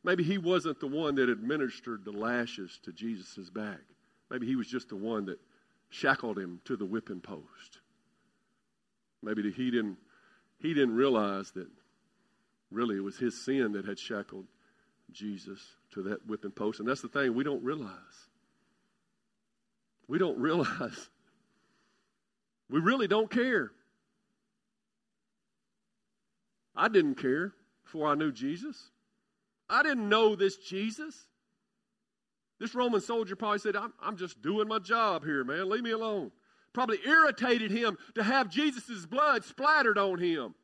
maybe 0.03 0.25
he 0.25 0.37
wasn't 0.37 0.81
the 0.81 0.87
one 0.87 1.15
that 1.15 1.29
administered 1.29 2.03
the 2.03 2.11
lashes 2.11 2.81
to 2.83 2.91
Jesus' 2.91 3.49
back. 3.49 3.79
Maybe 4.29 4.45
he 4.45 4.57
was 4.57 4.67
just 4.67 4.89
the 4.89 4.97
one 4.97 5.25
that 5.27 5.39
shackled 5.89 6.37
him 6.37 6.59
to 6.65 6.75
the 6.75 6.83
whipping 6.83 7.21
post. 7.21 7.79
Maybe 9.21 9.49
he 9.49 9.71
didn't, 9.71 9.99
he 10.59 10.73
didn't 10.73 10.95
realize 10.95 11.51
that 11.51 11.67
really 12.71 12.97
it 12.97 13.03
was 13.05 13.17
his 13.17 13.45
sin 13.45 13.71
that 13.71 13.85
had 13.85 13.97
shackled 13.97 14.47
Jesus 15.13 15.61
to 15.93 16.03
that 16.03 16.27
whipping 16.27 16.51
post. 16.51 16.81
And 16.81 16.89
that's 16.89 17.01
the 17.01 17.07
thing, 17.07 17.33
we 17.33 17.45
don't 17.45 17.63
realize. 17.63 18.27
We 20.09 20.17
don't 20.19 20.37
realize 20.37 21.09
we 22.73 22.79
really 22.79 23.07
don't 23.07 23.29
care. 23.29 23.71
I 26.75 26.87
didn't 26.87 27.21
care 27.21 27.53
before 27.83 28.07
I 28.07 28.15
knew 28.15 28.31
Jesus. 28.31 28.89
I 29.69 29.83
didn't 29.83 30.09
know 30.09 30.35
this 30.35 30.57
Jesus. 30.57 31.27
This 32.59 32.73
Roman 32.73 32.99
soldier 32.99 33.35
probably 33.35 33.59
said, 33.59 33.75
I'm, 33.75 33.93
I'm 34.01 34.17
just 34.17 34.41
doing 34.41 34.67
my 34.67 34.79
job 34.79 35.23
here, 35.23 35.43
man. 35.43 35.69
Leave 35.69 35.83
me 35.83 35.91
alone. 35.91 36.31
Probably 36.73 36.97
irritated 37.05 37.69
him 37.69 37.95
to 38.15 38.23
have 38.23 38.49
Jesus' 38.49 39.05
blood 39.05 39.45
splattered 39.45 39.99
on 39.99 40.17
him. 40.17 40.55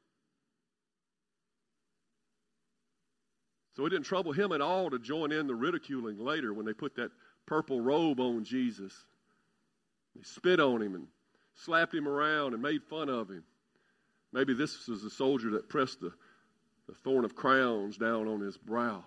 So 3.76 3.86
it 3.86 3.91
didn't 3.91 4.08
trouble 4.08 4.32
him 4.32 4.52
at 4.52 4.62
all 4.62 4.89
to 4.89 4.98
join 4.98 5.32
in 5.32 5.45
the 5.45 5.54
ridiculing 5.54 6.17
later 6.17 6.56
when 6.56 6.65
they 6.65 6.74
put 6.74 6.95
that 6.95 7.12
purple 7.45 7.82
robe 7.82 8.19
on 8.19 8.43
Jesus 8.45 9.06
They 10.15 10.24
spit 10.24 10.60
on 10.60 10.82
him 10.82 10.95
and 10.95 11.06
slapped 11.65 11.93
him 11.93 12.08
around 12.08 12.54
and 12.54 12.62
made 12.62 12.84
fun 12.84 13.10
of 13.10 13.30
him. 13.30 13.43
Maybe 14.32 14.54
this 14.54 14.88
was 14.88 15.02
the 15.02 15.10
soldier 15.10 15.52
that 15.52 15.69
pressed 15.69 16.00
the, 16.00 16.12
the 16.88 16.93
thorn 16.93 17.26
of 17.26 17.36
crowns 17.36 17.98
down 17.98 18.28
on 18.28 18.41
his 18.41 18.58
brow. 18.58 19.04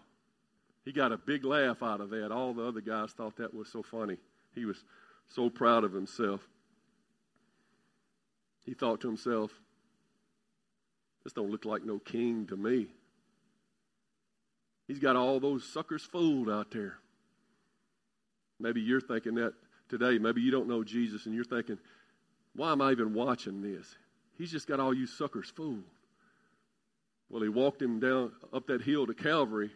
He 0.85 0.93
got 0.93 1.13
a 1.13 1.17
big 1.17 1.45
laugh 1.45 1.83
out 1.83 2.01
of 2.01 2.11
that. 2.11 2.33
All 2.33 2.53
the 2.53 2.67
other 2.67 2.81
guys 2.81 3.13
thought 3.13 3.37
that 3.37 3.55
was 3.55 3.69
so 3.69 3.83
funny. 3.83 4.17
He 4.55 4.65
was 4.65 4.83
so 5.29 5.49
proud 5.49 5.85
of 5.85 5.93
himself. 5.93 6.47
He 8.65 8.75
thought 8.75 9.01
to 9.03 9.09
himself, 9.09 9.53
this 11.25 11.33
don't 11.33 11.51
look 11.51 11.65
like 11.65 11.85
no 11.85 12.01
king 12.01 12.47
to 12.49 12.57
me. 12.57 12.89
He's 14.89 14.99
got 14.99 15.17
all 15.17 15.39
those 15.39 15.65
suckers 15.65 16.03
fooled 16.03 16.51
out 16.51 16.73
there. 16.73 16.99
Maybe 18.59 18.81
you're 18.81 19.01
thinking 19.01 19.37
that 19.37 19.55
today. 19.89 20.19
Maybe 20.19 20.41
you 20.41 20.51
don't 20.51 20.69
know 20.69 20.83
Jesus 20.83 21.27
and 21.27 21.35
you're 21.35 21.45
thinking, 21.45 21.79
why 22.55 22.73
am 22.73 22.83
I 22.83 22.93
even 22.93 23.15
watching 23.15 23.63
this? 23.63 23.95
He's 24.39 24.51
just 24.51 24.67
got 24.67 24.81
all 24.81 24.95
you 24.95 25.07
suckers 25.07 25.51
fooled. 25.51 25.85
Well, 27.31 27.43
he 27.43 27.49
walked 27.49 27.81
him 27.81 27.99
down 27.99 28.33
up 28.53 28.67
that 28.67 28.83
hill 28.83 29.07
to 29.07 29.15
Calvary, 29.15 29.71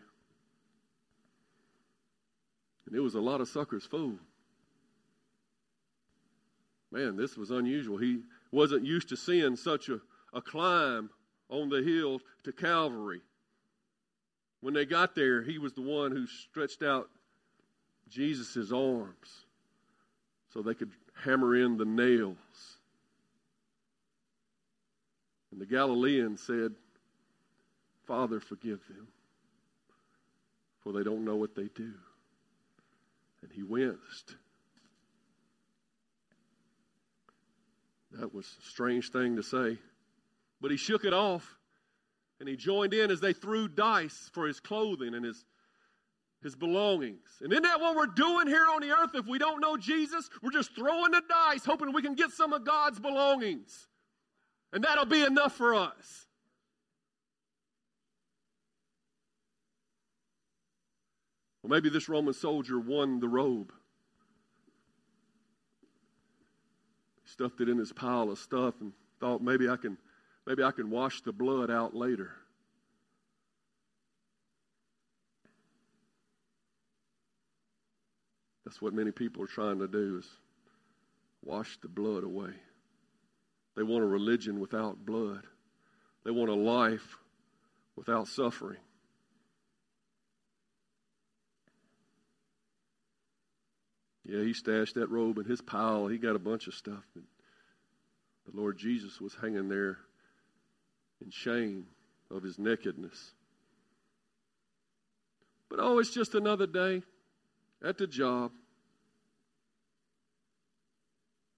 and 2.86 2.94
it 2.94 3.00
was 3.00 3.14
a 3.14 3.20
lot 3.20 3.40
of 3.40 3.48
suckers 3.48 3.84
fooled. 3.84 4.18
Man, 6.92 7.16
this 7.16 7.36
was 7.36 7.50
unusual. 7.50 7.96
He 7.96 8.22
wasn't 8.52 8.84
used 8.84 9.08
to 9.08 9.16
seeing 9.16 9.56
such 9.56 9.88
a, 9.88 10.00
a 10.32 10.40
climb 10.40 11.10
on 11.48 11.68
the 11.68 11.82
hill 11.82 12.20
to 12.44 12.52
Calvary. 12.52 13.22
When 14.60 14.74
they 14.74 14.84
got 14.84 15.14
there, 15.14 15.42
he 15.42 15.58
was 15.58 15.72
the 15.72 15.82
one 15.82 16.12
who 16.12 16.26
stretched 16.26 16.82
out 16.82 17.08
Jesus' 18.08 18.72
arms 18.72 19.44
so 20.52 20.62
they 20.62 20.74
could 20.74 20.90
hammer 21.24 21.56
in 21.56 21.76
the 21.76 21.84
nails. 21.84 22.36
And 25.50 25.60
the 25.60 25.66
Galilean 25.66 26.36
said, 26.36 26.74
Father, 28.06 28.40
forgive 28.40 28.80
them, 28.88 29.08
for 30.82 30.92
they 30.92 31.02
don't 31.02 31.24
know 31.24 31.36
what 31.36 31.54
they 31.54 31.68
do. 31.74 31.92
And 33.42 33.50
he 33.52 33.62
winced. 33.62 34.36
That 38.12 38.34
was 38.34 38.46
a 38.46 38.68
strange 38.68 39.10
thing 39.10 39.36
to 39.36 39.42
say. 39.42 39.78
But 40.60 40.70
he 40.70 40.76
shook 40.76 41.04
it 41.04 41.12
off 41.12 41.56
and 42.40 42.48
he 42.48 42.56
joined 42.56 42.94
in 42.94 43.10
as 43.10 43.20
they 43.20 43.32
threw 43.32 43.68
dice 43.68 44.30
for 44.32 44.46
his 44.46 44.60
clothing 44.60 45.14
and 45.14 45.24
his, 45.24 45.44
his 46.42 46.54
belongings. 46.54 47.26
And 47.40 47.52
isn't 47.52 47.62
that 47.62 47.80
what 47.80 47.96
we're 47.96 48.06
doing 48.06 48.46
here 48.46 48.66
on 48.72 48.80
the 48.80 48.90
earth 48.90 49.10
if 49.14 49.26
we 49.26 49.38
don't 49.38 49.60
know 49.60 49.76
Jesus? 49.76 50.28
We're 50.42 50.50
just 50.50 50.74
throwing 50.74 51.12
the 51.12 51.22
dice, 51.28 51.64
hoping 51.64 51.92
we 51.92 52.02
can 52.02 52.14
get 52.14 52.30
some 52.30 52.52
of 52.52 52.64
God's 52.64 53.00
belongings. 53.00 53.88
And 54.72 54.84
that'll 54.84 55.06
be 55.06 55.22
enough 55.22 55.54
for 55.54 55.74
us. 55.74 56.26
Well, 61.62 61.70
maybe 61.70 61.88
this 61.88 62.08
Roman 62.08 62.32
soldier 62.32 62.78
won 62.78 63.18
the 63.18 63.28
robe. 63.28 63.72
He 67.24 67.28
stuffed 67.28 67.60
it 67.60 67.68
in 67.68 67.76
his 67.76 67.92
pile 67.92 68.30
of 68.30 68.38
stuff 68.38 68.74
and 68.80 68.92
thought 69.18 69.42
maybe 69.42 69.68
I 69.68 69.76
can 69.76 69.98
maybe 70.46 70.62
I 70.62 70.70
can 70.70 70.90
wash 70.90 71.22
the 71.22 71.32
blood 71.32 71.68
out 71.70 71.92
later. 71.92 72.30
That's 78.66 78.82
what 78.82 78.92
many 78.92 79.12
people 79.12 79.44
are 79.44 79.46
trying 79.46 79.78
to 79.78 79.86
do 79.86 80.18
is 80.18 80.28
wash 81.44 81.78
the 81.80 81.88
blood 81.88 82.24
away. 82.24 82.50
They 83.76 83.84
want 83.84 84.02
a 84.02 84.08
religion 84.08 84.58
without 84.58 85.06
blood. 85.06 85.44
They 86.24 86.32
want 86.32 86.50
a 86.50 86.54
life 86.54 87.16
without 87.94 88.26
suffering. 88.26 88.80
Yeah, 94.24 94.42
he 94.42 94.52
stashed 94.52 94.96
that 94.96 95.10
robe 95.10 95.38
in 95.38 95.44
his 95.44 95.62
pile. 95.62 96.08
He 96.08 96.18
got 96.18 96.34
a 96.34 96.40
bunch 96.40 96.66
of 96.66 96.74
stuff. 96.74 97.04
But 97.14 97.22
the 98.52 98.60
Lord 98.60 98.78
Jesus 98.78 99.20
was 99.20 99.36
hanging 99.40 99.68
there 99.68 99.98
in 101.24 101.30
shame 101.30 101.86
of 102.32 102.42
his 102.42 102.58
nakedness. 102.58 103.30
But 105.70 105.78
oh, 105.80 106.00
it's 106.00 106.12
just 106.12 106.34
another 106.34 106.66
day 106.66 107.02
at 107.84 107.98
the 107.98 108.06
job. 108.06 108.52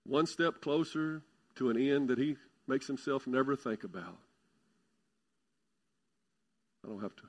One 0.04 0.26
step 0.26 0.60
closer 0.60 1.22
to 1.56 1.70
an 1.70 1.76
end 1.76 2.08
that 2.08 2.18
he 2.18 2.36
makes 2.66 2.86
himself 2.86 3.26
never 3.26 3.56
think 3.56 3.84
about. 3.84 4.18
I 6.84 6.88
don't 6.88 7.02
have 7.02 7.16
to 7.16 7.22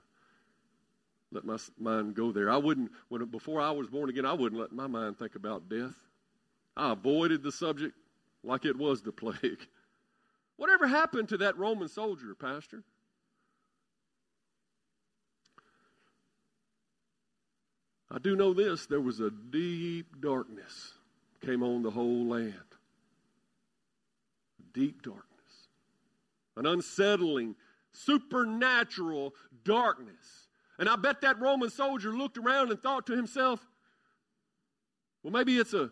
let 1.31 1.45
my 1.45 1.57
mind 1.77 2.15
go 2.15 2.31
there. 2.31 2.49
I 2.49 2.57
wouldn't, 2.57 2.91
when, 3.09 3.25
before 3.25 3.61
I 3.61 3.71
was 3.71 3.87
born 3.87 4.09
again, 4.09 4.25
I 4.25 4.33
wouldn't 4.33 4.59
let 4.59 4.71
my 4.71 4.87
mind 4.87 5.17
think 5.17 5.35
about 5.35 5.69
death. 5.69 5.95
I 6.75 6.91
avoided 6.93 7.43
the 7.43 7.51
subject 7.51 7.95
like 8.43 8.65
it 8.65 8.77
was 8.77 9.01
the 9.01 9.11
plague. 9.11 9.67
Whatever 10.55 10.87
happened 10.87 11.29
to 11.29 11.37
that 11.37 11.57
Roman 11.57 11.87
soldier, 11.87 12.35
Pastor? 12.35 12.83
I 18.11 18.17
do 18.17 18.35
know 18.35 18.53
this 18.53 18.85
there 18.85 19.01
was 19.01 19.19
a 19.19 19.29
deep 19.29 20.21
darkness 20.21 20.93
came 21.45 21.63
on 21.63 21.83
the 21.83 21.91
whole 21.91 22.25
land. 22.25 22.53
Deep 24.73 25.01
darkness. 25.01 25.25
An 26.57 26.65
unsettling, 26.65 27.55
supernatural 27.91 29.33
darkness. 29.63 30.47
And 30.77 30.89
I 30.89 30.95
bet 30.95 31.21
that 31.21 31.39
Roman 31.39 31.69
soldier 31.69 32.11
looked 32.11 32.37
around 32.37 32.71
and 32.71 32.81
thought 32.81 33.07
to 33.07 33.15
himself, 33.15 33.65
well, 35.23 35.31
maybe 35.31 35.57
it's 35.57 35.73
a 35.73 35.91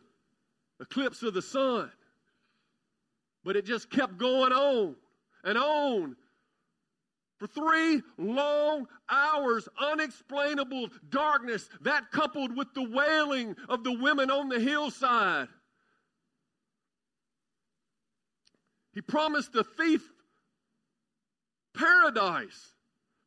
eclipse 0.80 1.24
of 1.24 1.34
the 1.34 1.42
sun. 1.42 1.92
But 3.44 3.56
it 3.56 3.66
just 3.66 3.90
kept 3.90 4.18
going 4.18 4.52
on 4.52 4.96
and 5.44 5.58
on 5.58 6.16
for 7.38 7.48
three 7.48 8.02
long 8.18 8.88
hours, 9.10 9.68
unexplainable 9.80 10.90
darkness, 11.10 11.70
that 11.82 12.12
coupled 12.12 12.56
with 12.56 12.74
the 12.74 12.90
wailing 12.90 13.56
of 13.70 13.84
the 13.84 13.94
women 13.94 14.32
on 14.32 14.50
the 14.50 14.60
hillside. 14.60 15.48
He 18.94 19.02
promised 19.02 19.54
the 19.54 19.64
thief 19.64 20.02
paradise. 21.76 22.74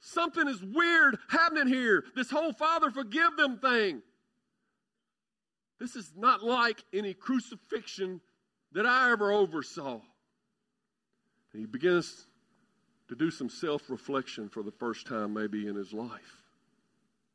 Something 0.00 0.48
is 0.48 0.62
weird 0.62 1.18
happening 1.28 1.68
here. 1.68 2.04
This 2.16 2.30
whole 2.30 2.52
Father 2.52 2.90
forgive 2.90 3.36
them 3.36 3.58
thing. 3.58 4.02
This 5.78 5.94
is 5.94 6.12
not 6.16 6.42
like 6.42 6.82
any 6.92 7.14
crucifixion 7.14 8.20
that 8.72 8.86
I 8.86 9.12
ever 9.12 9.30
oversaw. 9.30 10.00
And 11.52 11.60
he 11.60 11.66
begins 11.66 12.26
to 13.10 13.16
do 13.16 13.30
some 13.30 13.50
self 13.50 13.90
reflection 13.90 14.48
for 14.48 14.62
the 14.62 14.70
first 14.70 15.06
time, 15.06 15.34
maybe 15.34 15.66
in 15.66 15.74
his 15.74 15.92
life. 15.92 16.44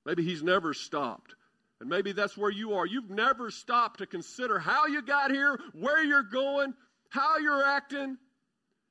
Maybe 0.06 0.24
he's 0.24 0.42
never 0.42 0.74
stopped. 0.74 1.36
And 1.82 1.90
maybe 1.90 2.14
that's 2.14 2.38
where 2.38 2.50
you 2.50 2.76
are. 2.76 2.86
You've 2.86 3.10
never 3.10 3.52
stopped 3.52 4.00
to 4.00 4.06
consider 4.06 4.58
how 4.58 4.88
you 4.88 5.02
got 5.02 5.32
here, 5.32 5.60
where 5.74 6.02
you're 6.02 6.24
going, 6.24 6.74
how 7.10 7.40
you're 7.40 7.62
acting. 7.62 8.18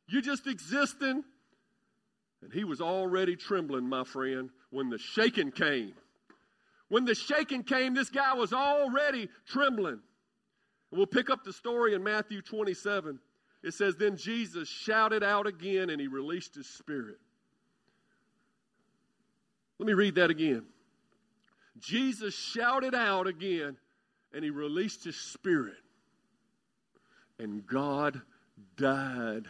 You're 0.08 0.20
just 0.20 0.46
existing. 0.46 1.24
And 2.42 2.52
he 2.52 2.64
was 2.64 2.82
already 2.82 3.36
trembling, 3.36 3.88
my 3.88 4.04
friend, 4.04 4.50
when 4.68 4.90
the 4.90 4.98
shaking 4.98 5.52
came. 5.52 5.94
When 6.88 7.06
the 7.06 7.14
shaking 7.14 7.62
came, 7.62 7.94
this 7.94 8.10
guy 8.10 8.34
was 8.34 8.52
already 8.52 9.30
trembling. 9.46 10.00
And 10.90 10.98
we'll 10.98 11.06
pick 11.06 11.30
up 11.30 11.44
the 11.44 11.52
story 11.54 11.94
in 11.94 12.02
Matthew 12.02 12.42
27 12.42 13.18
it 13.64 13.72
says, 13.72 13.96
Then 13.96 14.18
Jesus 14.18 14.68
shouted 14.68 15.22
out 15.22 15.46
again 15.46 15.88
and 15.88 15.98
he 15.98 16.06
released 16.06 16.54
his 16.54 16.66
spirit. 16.66 17.16
Let 19.78 19.86
me 19.86 19.94
read 19.94 20.16
that 20.16 20.30
again. 20.30 20.66
Jesus 21.78 22.34
shouted 22.34 22.94
out 22.94 23.26
again 23.26 23.78
and 24.34 24.44
he 24.44 24.50
released 24.50 25.02
his 25.04 25.16
spirit. 25.16 25.78
And 27.38 27.66
God 27.66 28.20
died 28.76 29.46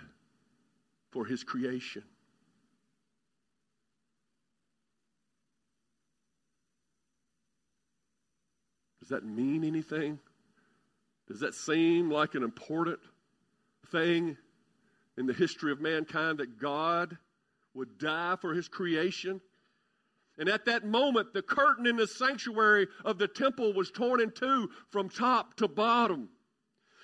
for 1.11 1.27
his 1.27 1.43
creation. 1.43 2.05
Does 9.01 9.09
that 9.09 9.25
mean 9.25 9.65
anything? 9.65 10.21
Does 11.27 11.41
that 11.41 11.55
seem 11.55 12.11
like 12.11 12.37
an 12.37 12.45
important 12.45 13.01
thing 13.95 14.37
in 15.17 15.27
the 15.27 15.33
history 15.33 15.71
of 15.71 15.81
mankind 15.81 16.39
that 16.39 16.59
God 16.59 17.17
would 17.75 17.97
die 17.99 18.37
for 18.41 18.53
his 18.53 18.69
creation. 18.69 19.41
And 20.37 20.49
at 20.49 20.65
that 20.65 20.85
moment, 20.85 21.33
the 21.33 21.43
curtain 21.43 21.87
in 21.87 21.97
the 21.97 22.09
sanctuary 22.09 22.89
of 23.05 23.19
the 23.19 23.29
temple 23.29 23.73
was 23.73 23.93
torn 23.93 24.21
in 24.21 24.33
two 24.33 24.69
from 24.91 25.09
top 25.09 25.55
to 25.59 25.69
bottom. 25.69 26.29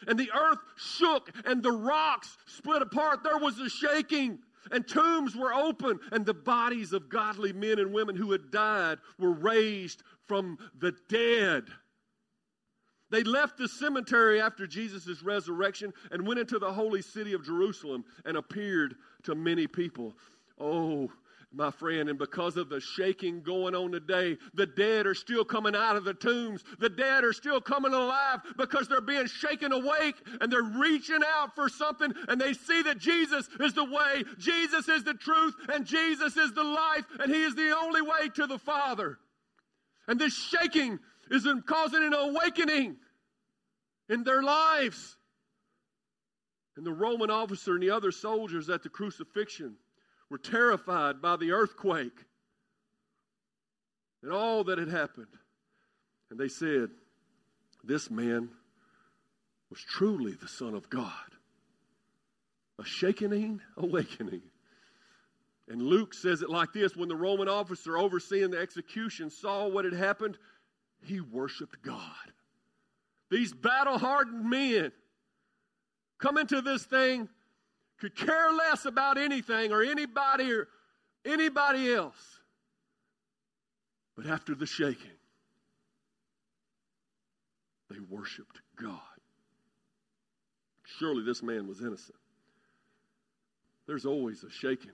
And 0.09 0.18
the 0.18 0.31
earth 0.35 0.59
shook, 0.76 1.31
and 1.44 1.62
the 1.62 1.70
rocks 1.70 2.37
split 2.46 2.83
apart. 2.83 3.22
There 3.22 3.38
was 3.38 3.61
a 3.61 3.68
shaking, 3.68 4.40
and 4.72 4.88
tombs 4.88 5.37
were 5.37 5.55
open, 5.55 6.00
and 6.11 6.26
the 6.26 6.35
bodies 6.35 6.92
of 6.92 7.09
godly 7.09 7.53
men 7.53 7.79
and 7.79 7.92
women 7.92 8.16
who 8.16 8.33
had 8.33 8.50
died 8.50 8.98
were 9.16 9.33
raised 9.33 10.03
from 10.26 10.59
the 10.81 10.94
dead. 11.09 11.64
They 13.11 13.25
left 13.25 13.59
the 13.59 13.68
cemetery 13.68 14.40
after 14.40 14.66
Jesus' 14.66 15.23
resurrection 15.23 15.92
and 16.11 16.27
went 16.27 16.40
into 16.40 16.59
the 16.59 16.73
holy 16.73 17.03
city 17.03 17.33
of 17.33 17.44
Jerusalem 17.44 18.05
and 18.25 18.37
appeared 18.37 18.94
to 19.25 19.35
many 19.35 19.66
people. 19.66 20.14
Oh, 20.59 21.11
my 21.53 21.73
friend, 21.73 22.09
and 22.09 22.16
because 22.16 22.57
of 22.57 22.68
the 22.68 22.79
shaking 22.79 23.42
going 23.42 23.75
on 23.75 23.90
today, 23.90 24.38
the 24.55 24.66
dead 24.66 25.07
are 25.07 25.14
still 25.14 25.44
coming 25.44 25.75
out 25.75 25.96
of 25.96 26.05
the 26.05 26.14
tombs. 26.14 26.62
The 26.79 26.88
dead 26.88 27.25
are 27.25 27.33
still 27.33 27.61
coming 27.61 27.92
alive 27.92 28.40
because 28.57 28.87
they're 28.87 29.01
being 29.01 29.27
shaken 29.27 29.73
awake 29.73 30.14
and 30.40 30.53
they're 30.53 30.62
reaching 30.62 31.20
out 31.27 31.57
for 31.57 31.68
something 31.68 32.14
and 32.29 32.40
they 32.40 32.53
see 32.53 32.83
that 32.83 32.99
Jesus 32.99 33.49
is 33.59 33.75
the 33.75 33.85
way, 33.85 34.23
Jesus 34.38 34.88
is 34.88 35.03
the 35.03 35.14
truth, 35.14 35.55
and 35.73 35.85
Jesus 35.85 36.37
is 36.37 36.53
the 36.53 36.62
life, 36.62 37.05
and 37.18 37.35
He 37.35 37.42
is 37.42 37.57
the 37.57 37.77
only 37.77 38.03
way 38.03 38.29
to 38.37 38.46
the 38.46 38.59
Father. 38.59 39.18
And 40.07 40.20
this 40.20 40.37
shaking 40.37 41.01
is 41.31 41.47
causing 41.66 42.03
an 42.03 42.12
awakening 42.12 42.97
in 44.09 44.25
their 44.25 44.43
lives. 44.43 45.16
And 46.77 46.85
the 46.85 46.93
Roman 46.93 47.31
officer 47.31 47.75
and 47.75 47.83
the 47.83 47.90
other 47.90 48.11
soldiers 48.11 48.69
at 48.69 48.83
the 48.83 48.88
crucifixion 48.88 49.77
were 50.29 50.38
terrified 50.38 51.21
by 51.23 51.37
the 51.37 51.53
earthquake 51.53 52.25
and 54.23 54.33
all 54.33 54.64
that 54.64 54.79
had 54.79 54.88
happened. 54.88 55.27
And 56.31 56.38
they 56.38 56.49
said, 56.49 56.90
This 57.85 58.11
man 58.11 58.51
was 59.71 59.81
truly 59.81 60.33
the 60.33 60.49
Son 60.49 60.75
of 60.75 60.90
God. 60.90 61.12
A 62.79 62.85
shakening, 62.85 63.61
awakening. 63.77 64.43
And 65.69 65.83
Luke 65.83 66.14
says 66.14 66.43
it 66.43 66.51
like 66.51 66.73
this 66.73 66.97
when 66.97 67.09
the 67.09 67.16
Roman 67.16 67.49
officer 67.49 67.97
overseeing 67.97 68.51
the 68.51 68.59
execution 68.59 69.31
saw 69.31 69.69
what 69.69 69.85
had 69.85 69.95
happened, 69.95 70.37
he 71.02 71.20
worshiped 71.20 71.82
God. 71.82 72.00
These 73.30 73.52
battle 73.52 73.98
hardened 73.98 74.48
men 74.48 74.92
come 76.18 76.36
into 76.36 76.60
this 76.60 76.84
thing 76.84 77.28
could 78.00 78.16
care 78.16 78.52
less 78.52 78.86
about 78.86 79.18
anything 79.18 79.72
or 79.72 79.82
anybody 79.82 80.52
or 80.52 80.68
anybody 81.24 81.92
else. 81.92 82.40
But 84.16 84.26
after 84.26 84.54
the 84.54 84.66
shaking, 84.66 85.10
they 87.90 87.98
worshiped 88.08 88.60
God. 88.76 88.98
Surely 90.98 91.24
this 91.24 91.42
man 91.42 91.66
was 91.66 91.80
innocent. 91.80 92.18
There's 93.86 94.06
always 94.06 94.44
a 94.44 94.50
shaking 94.50 94.92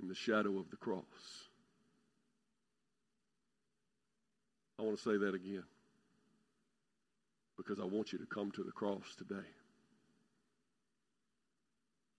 in 0.00 0.08
the 0.08 0.14
shadow 0.14 0.58
of 0.58 0.70
the 0.70 0.76
cross. 0.76 1.02
I 4.73 4.73
want 4.84 4.98
to 4.98 5.02
say 5.02 5.16
that 5.16 5.34
again 5.34 5.64
because 7.56 7.80
I 7.80 7.84
want 7.84 8.12
you 8.12 8.18
to 8.18 8.26
come 8.26 8.50
to 8.52 8.62
the 8.62 8.72
cross 8.72 9.14
today. 9.16 9.48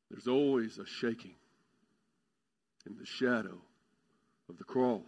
There's 0.10 0.28
always 0.28 0.78
a 0.78 0.86
shaking 0.86 1.36
in 2.86 2.97
the 2.97 3.06
shadow 3.06 3.58
of 4.49 4.58
the 4.58 4.63
cross. 4.63 5.01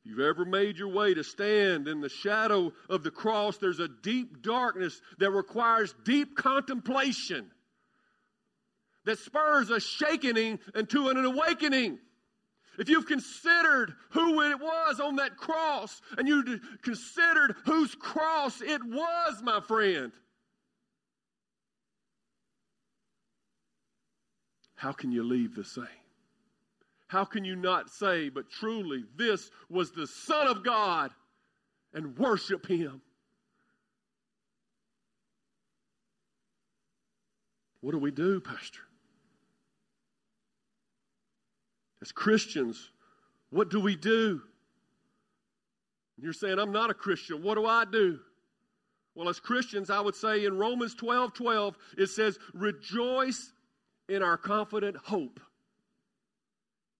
If 0.00 0.10
you've 0.10 0.20
ever 0.20 0.44
made 0.44 0.78
your 0.78 0.88
way 0.88 1.14
to 1.14 1.24
stand 1.24 1.88
in 1.88 2.00
the 2.00 2.08
shadow 2.08 2.72
of 2.88 3.02
the 3.02 3.10
cross, 3.10 3.58
there's 3.58 3.80
a 3.80 3.88
deep 3.88 4.42
darkness 4.42 5.00
that 5.18 5.30
requires 5.30 5.94
deep 6.04 6.36
contemplation 6.36 7.50
that 9.04 9.18
spurs 9.18 9.70
a 9.70 9.80
shaking 9.80 10.58
into 10.74 11.08
an 11.08 11.24
awakening. 11.24 11.98
If 12.78 12.88
you've 12.88 13.06
considered 13.06 13.94
who 14.10 14.40
it 14.42 14.60
was 14.60 15.00
on 15.00 15.16
that 15.16 15.36
cross 15.36 16.00
and 16.16 16.28
you 16.28 16.60
considered 16.82 17.56
whose 17.64 17.94
cross 17.96 18.62
it 18.62 18.82
was, 18.84 19.42
my 19.42 19.60
friend, 19.60 20.12
how 24.76 24.92
can 24.92 25.10
you 25.10 25.24
leave 25.24 25.56
the 25.56 25.64
same? 25.64 25.84
How 27.08 27.24
can 27.24 27.44
you 27.44 27.56
not 27.56 27.90
say, 27.90 28.28
but 28.28 28.48
truly, 28.48 29.04
this 29.16 29.50
was 29.68 29.90
the 29.90 30.06
Son 30.06 30.46
of 30.46 30.62
God 30.62 31.10
and 31.92 32.16
worship 32.16 32.66
Him? 32.68 33.00
What 37.80 37.90
do 37.90 37.98
we 37.98 38.12
do, 38.12 38.40
Pastor? 38.40 38.87
As 42.00 42.12
Christians, 42.12 42.90
what 43.50 43.70
do 43.70 43.80
we 43.80 43.96
do? 43.96 44.40
You're 46.20 46.32
saying, 46.32 46.58
I'm 46.58 46.72
not 46.72 46.90
a 46.90 46.94
Christian. 46.94 47.42
What 47.42 47.54
do 47.54 47.66
I 47.66 47.84
do? 47.84 48.18
Well, 49.14 49.28
as 49.28 49.40
Christians, 49.40 49.90
I 49.90 50.00
would 50.00 50.14
say 50.14 50.44
in 50.44 50.56
Romans 50.56 50.94
12 50.94 51.32
12, 51.34 51.76
it 51.96 52.06
says, 52.08 52.38
Rejoice 52.54 53.52
in 54.08 54.22
our 54.22 54.36
confident 54.36 54.96
hope. 54.96 55.40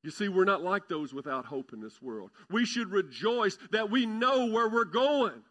You 0.02 0.10
see, 0.10 0.28
we're 0.28 0.44
not 0.44 0.62
like 0.62 0.88
those 0.88 1.12
without 1.12 1.44
hope 1.44 1.72
in 1.72 1.80
this 1.80 2.00
world. 2.00 2.30
We 2.50 2.64
should 2.64 2.90
rejoice 2.90 3.58
that 3.72 3.90
we 3.90 4.06
know 4.06 4.46
where 4.46 4.68
we're 4.68 4.84
going. 4.84 5.42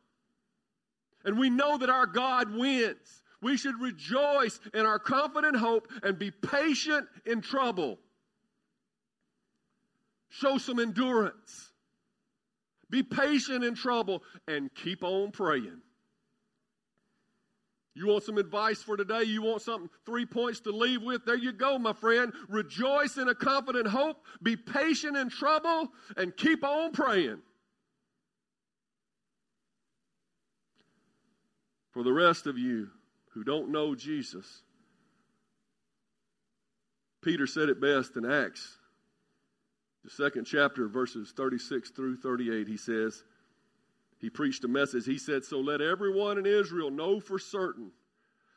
And 1.25 1.37
we 1.37 1.49
know 1.49 1.77
that 1.77 1.89
our 1.89 2.05
God 2.05 2.53
wins. 2.55 3.21
We 3.41 3.57
should 3.57 3.79
rejoice 3.79 4.59
in 4.73 4.85
our 4.85 4.99
confident 4.99 5.57
hope 5.57 5.91
and 6.01 6.17
be 6.17 6.31
patient 6.31 7.07
in 7.25 7.41
trouble. 7.41 7.99
Show 10.29 10.57
some 10.57 10.79
endurance. 10.79 11.71
Be 12.89 13.03
patient 13.03 13.63
in 13.63 13.75
trouble 13.75 14.23
and 14.47 14.73
keep 14.73 15.03
on 15.03 15.31
praying. 15.31 15.81
You 17.97 18.05
want 18.05 18.23
some 18.23 18.37
advice 18.37 18.83
for 18.83 18.95
today? 18.95 19.23
You 19.23 19.41
want 19.41 19.63
something, 19.63 19.89
three 20.05 20.27
points 20.27 20.59
to 20.61 20.71
leave 20.71 21.01
with? 21.01 21.25
There 21.25 21.35
you 21.35 21.51
go, 21.51 21.79
my 21.79 21.93
friend. 21.93 22.31
Rejoice 22.47 23.17
in 23.17 23.27
a 23.27 23.33
confident 23.33 23.87
hope, 23.87 24.17
be 24.43 24.55
patient 24.55 25.17
in 25.17 25.29
trouble, 25.29 25.87
and 26.15 26.37
keep 26.37 26.63
on 26.63 26.91
praying. 26.91 27.39
For 31.91 32.03
the 32.03 32.13
rest 32.13 32.45
of 32.45 32.59
you 32.59 32.89
who 33.33 33.43
don't 33.43 33.71
know 33.71 33.95
Jesus, 33.95 34.61
Peter 37.23 37.47
said 37.47 37.69
it 37.69 37.81
best 37.81 38.15
in 38.15 38.31
Acts, 38.31 38.76
the 40.07 40.23
second 40.23 40.45
chapter, 40.45 40.87
verses 40.87 41.33
36 41.35 41.89
through 41.89 42.15
38. 42.15 42.65
He 42.65 42.77
says, 42.77 43.23
he 44.19 44.29
preached 44.29 44.63
a 44.63 44.67
message. 44.67 45.05
He 45.05 45.17
said, 45.17 45.43
So 45.43 45.59
let 45.59 45.81
everyone 45.81 46.37
in 46.37 46.45
Israel 46.45 46.89
know 46.89 47.19
for 47.19 47.37
certain 47.37 47.91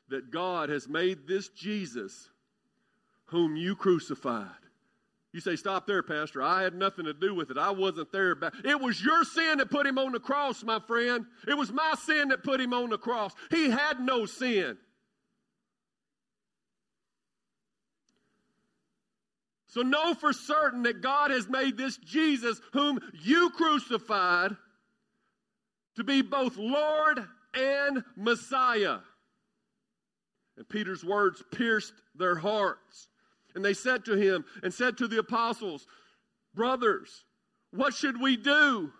that 0.09 0.31
God 0.31 0.69
has 0.69 0.89
made 0.89 1.27
this 1.27 1.49
Jesus, 1.49 2.31
whom 3.27 3.57
you 3.57 3.75
crucified. 3.75 4.47
You 5.33 5.41
say, 5.41 5.57
Stop 5.57 5.87
there, 5.87 6.03
Pastor. 6.03 6.41
I 6.41 6.63
had 6.63 6.75
nothing 6.75 7.05
to 7.05 7.13
do 7.13 7.35
with 7.35 7.51
it. 7.51 7.59
I 7.59 7.71
wasn't 7.73 8.11
there. 8.11 8.37
It 8.65 8.81
was 8.81 9.03
your 9.03 9.25
sin 9.25 9.59
that 9.59 9.71
put 9.71 9.87
him 9.87 9.99
on 9.99 10.13
the 10.13 10.21
cross, 10.21 10.63
my 10.63 10.81
friend. 10.87 11.27
It 11.47 11.57
was 11.57 11.73
my 11.73 11.95
sin 12.05 12.29
that 12.29 12.43
put 12.43 12.61
him 12.61 12.73
on 12.73 12.91
the 12.91 12.99
cross. 12.99 13.35
He 13.51 13.71
had 13.71 14.01
no 14.01 14.25
sin. 14.25 14.79
So 19.71 19.83
know 19.83 20.15
for 20.15 20.33
certain 20.33 20.83
that 20.83 21.01
God 21.01 21.31
has 21.31 21.49
made 21.49 21.77
this 21.77 21.97
Jesus, 21.97 22.61
whom 22.73 22.99
you 23.23 23.51
crucified, 23.51 24.57
to 25.95 26.05
be 26.05 26.23
both 26.23 26.57
Lord 26.57 27.25
and 27.55 28.03
Messiah. 28.16 28.99
And 30.57 30.68
Peter's 30.68 31.05
words 31.05 31.43
pierced 31.53 31.95
their 32.16 32.35
hearts. 32.35 33.09
And 33.55 33.64
they 33.64 33.75
said 33.75 34.05
to 34.07 34.16
him 34.16 34.45
and 34.64 34.75
said 34.75 34.99
to 34.99 35.07
the 35.07 35.18
apostles, 35.18 35.87
Brothers, 36.53 37.25
what 37.71 37.95
should 37.95 38.21
we 38.21 38.37
do? 38.37 38.93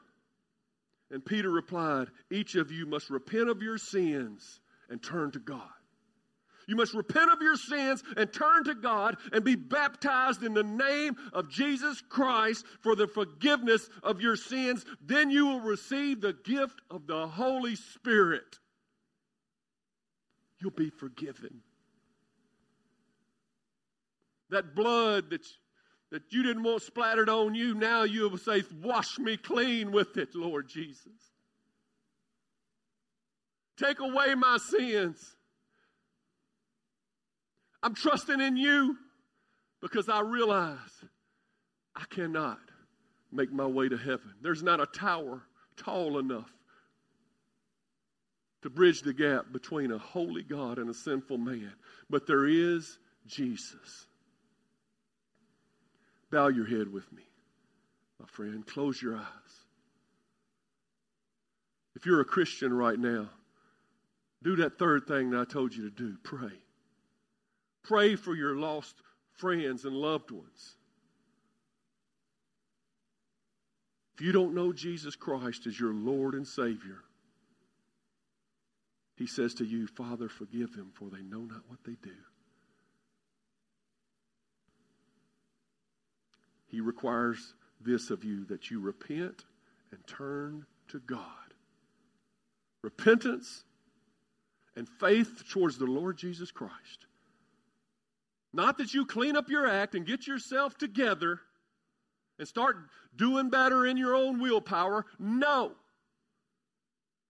And 1.11 1.25
Peter 1.25 1.51
replied, 1.51 2.09
Each 2.31 2.55
of 2.55 2.71
you 2.71 2.87
must 2.87 3.11
repent 3.11 3.49
of 3.49 3.61
your 3.61 3.79
sins 3.79 4.61
and 4.89 5.03
turn 5.03 5.33
to 5.33 5.41
God. 5.41 5.69
You 6.71 6.77
must 6.77 6.95
repent 6.95 7.33
of 7.33 7.43
your 7.43 7.57
sins 7.57 8.05
and 8.17 8.33
turn 8.33 8.63
to 8.63 8.77
God 8.77 9.17
and 9.33 9.43
be 9.43 9.57
baptized 9.57 10.45
in 10.45 10.55
the 10.55 10.63
name 10.63 11.17
of 11.33 11.51
Jesus 11.51 12.01
Christ 12.01 12.65
for 12.81 12.95
the 12.95 13.09
forgiveness 13.09 13.89
of 14.05 14.21
your 14.21 14.37
sins. 14.37 14.85
Then 15.05 15.33
you 15.33 15.47
will 15.47 15.63
receive 15.63 16.21
the 16.21 16.33
gift 16.33 16.81
of 16.89 17.09
the 17.09 17.27
Holy 17.27 17.75
Spirit. 17.75 18.61
You'll 20.61 20.71
be 20.71 20.91
forgiven. 20.91 21.63
That 24.51 24.77
blood 24.77 25.31
that, 25.31 25.45
that 26.13 26.23
you 26.33 26.45
didn't 26.45 26.63
want 26.63 26.83
splattered 26.83 27.29
on 27.29 27.57
you, 27.57 27.75
now 27.75 28.05
you 28.05 28.29
will 28.29 28.39
say, 28.39 28.63
Wash 28.81 29.19
me 29.19 29.37
clean 29.37 29.91
with 29.91 30.17
it, 30.17 30.37
Lord 30.37 30.69
Jesus. 30.69 31.33
Take 33.77 33.99
away 33.99 34.37
my 34.37 34.59
sins. 34.59 35.35
I'm 37.83 37.95
trusting 37.95 38.41
in 38.41 38.57
you 38.57 38.97
because 39.81 40.09
I 40.09 40.21
realize 40.21 41.05
I 41.97 42.05
cannot 42.11 42.59
make 43.33 43.53
my 43.53 43.67
way 43.67 43.89
to 43.89 43.97
heaven. 43.97 44.35
There's 44.43 44.63
not 44.63 44.81
a 44.81 44.87
tower 44.87 45.43
tall 45.77 46.19
enough 46.19 46.51
to 48.63 48.71
bridge 48.71 49.01
the 49.01 49.15
gap 49.15 49.47
between 49.53 49.91
a 49.91 49.99
holy 49.99 50.43
God 50.43 50.79
and 50.79 50.91
a 50.91 50.95
sinful 50.95 51.39
man. 51.39 51.73
But 52.11 52.27
there 52.27 52.47
is 52.47 52.99
Jesus. 53.27 54.07
Bow 56.31 56.49
your 56.49 56.67
head 56.67 56.93
with 56.93 57.11
me, 57.13 57.23
my 58.19 58.27
friend. 58.27 58.67
Close 58.67 59.01
your 59.01 59.17
eyes. 59.17 59.25
If 61.97 62.07
you're 62.07 62.21
a 62.21 62.27
Christian 62.27 62.73
right 62.73 62.99
now, 62.99 63.29
do 64.43 64.57
that 64.57 64.79
third 64.79 65.07
thing 65.07 65.31
that 65.31 65.41
I 65.41 65.45
told 65.45 65.75
you 65.75 65.89
to 65.89 65.91
do 65.91 66.17
pray. 66.23 66.53
Pray 67.83 68.17
for 68.17 68.35
your 68.35 68.57
lost 68.57 68.97
friends 69.33 69.85
and 69.85 69.97
loved 69.97 70.31
ones. 70.31 70.77
If 74.15 74.21
you 74.21 74.33
don't 74.33 74.55
know 74.55 74.73
Jesus 74.73 75.17
Christ 75.17 75.67
as 75.67 75.81
your 75.81 75.95
Lord 75.95 76.35
and 76.35 76.47
Savior, 76.47 76.99
He 79.17 79.27
says 79.27 79.55
to 79.55 79.65
you, 79.65 79.87
Father, 79.87 80.29
forgive 80.29 80.75
them, 80.77 80.91
for 80.95 81.09
they 81.09 81.23
know 81.23 81.41
not 81.41 81.63
what 81.69 81.79
they 81.85 81.97
do. 82.03 82.17
He 86.69 86.81
requires 86.81 87.55
this 87.81 88.11
of 88.11 88.23
you 88.25 88.45
that 88.45 88.71
you 88.71 88.81
repent 88.81 89.45
and 89.91 90.07
turn 90.07 90.67
to 90.89 91.01
God. 91.01 91.21
Repentance 92.83 93.65
and 94.77 94.89
faith 94.89 95.43
towards 95.51 95.79
the 95.79 95.87
Lord 95.87 96.17
Jesus 96.17 96.51
Christ. 96.51 97.07
Not 98.53 98.79
that 98.79 98.95
you 98.95 99.07
clean 99.07 99.37
up 99.37 99.49
your 99.49 99.67
act 99.67 99.95
and 99.95 100.07
get 100.07 100.27
yourself 100.27 100.77
together 100.77 101.41
and 102.39 102.49
start 102.49 102.77
doing 103.15 103.51
better 103.51 103.87
in 103.87 103.97
your 103.97 104.15
own 104.15 104.41
willpower. 104.41 105.07
No. 105.19 105.73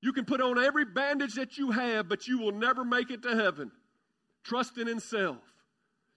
You 0.01 0.13
can 0.13 0.25
put 0.25 0.41
on 0.41 0.59
every 0.59 0.87
bandage 0.87 1.35
that 1.35 1.59
you 1.59 1.73
have, 1.73 2.09
but 2.09 2.27
you 2.27 2.39
will 2.39 2.53
never 2.53 2.85
make 2.85 3.11
it 3.11 3.23
to 3.23 3.37
heaven 3.37 3.71
trusting 4.45 4.89
in 4.89 5.01
self. 5.01 5.39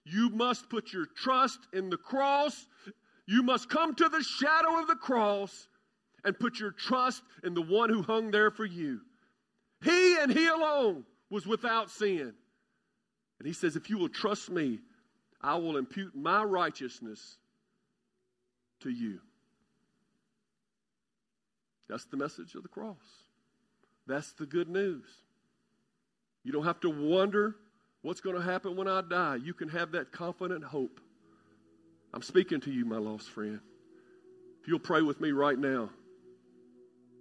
You 0.04 0.30
must 0.30 0.68
put 0.68 0.92
your 0.92 1.06
trust 1.06 1.58
in 1.72 1.90
the 1.90 1.96
cross. 1.96 2.66
You 3.26 3.42
must 3.42 3.68
come 3.68 3.94
to 3.94 4.08
the 4.08 4.22
shadow 4.22 4.80
of 4.80 4.86
the 4.86 4.96
cross 4.96 5.68
and 6.24 6.38
put 6.38 6.58
your 6.58 6.72
trust 6.72 7.22
in 7.42 7.54
the 7.54 7.62
one 7.62 7.90
who 7.90 8.02
hung 8.02 8.30
there 8.30 8.50
for 8.50 8.64
you. 8.64 9.00
He 9.82 10.16
and 10.16 10.32
He 10.32 10.46
alone 10.46 11.04
was 11.30 11.46
without 11.46 11.90
sin. 11.90 12.34
And 13.38 13.46
He 13.46 13.52
says, 13.52 13.76
If 13.76 13.90
you 13.90 13.98
will 13.98 14.08
trust 14.08 14.50
me, 14.50 14.80
I 15.44 15.56
will 15.56 15.76
impute 15.76 16.16
my 16.16 16.42
righteousness 16.42 17.36
to 18.80 18.88
you. 18.88 19.20
That's 21.86 22.06
the 22.06 22.16
message 22.16 22.54
of 22.54 22.62
the 22.62 22.68
cross. 22.70 22.96
That's 24.06 24.32
the 24.32 24.46
good 24.46 24.70
news. 24.70 25.04
You 26.44 26.52
don't 26.52 26.64
have 26.64 26.80
to 26.80 26.88
wonder 26.88 27.56
what's 28.00 28.22
going 28.22 28.36
to 28.36 28.42
happen 28.42 28.74
when 28.74 28.88
I 28.88 29.02
die. 29.02 29.36
You 29.36 29.52
can 29.52 29.68
have 29.68 29.92
that 29.92 30.12
confident 30.12 30.64
hope. 30.64 30.98
I'm 32.14 32.22
speaking 32.22 32.60
to 32.62 32.72
you, 32.72 32.86
my 32.86 32.96
lost 32.96 33.28
friend. 33.28 33.60
If 34.62 34.68
you'll 34.68 34.78
pray 34.78 35.02
with 35.02 35.20
me 35.20 35.32
right 35.32 35.58
now 35.58 35.90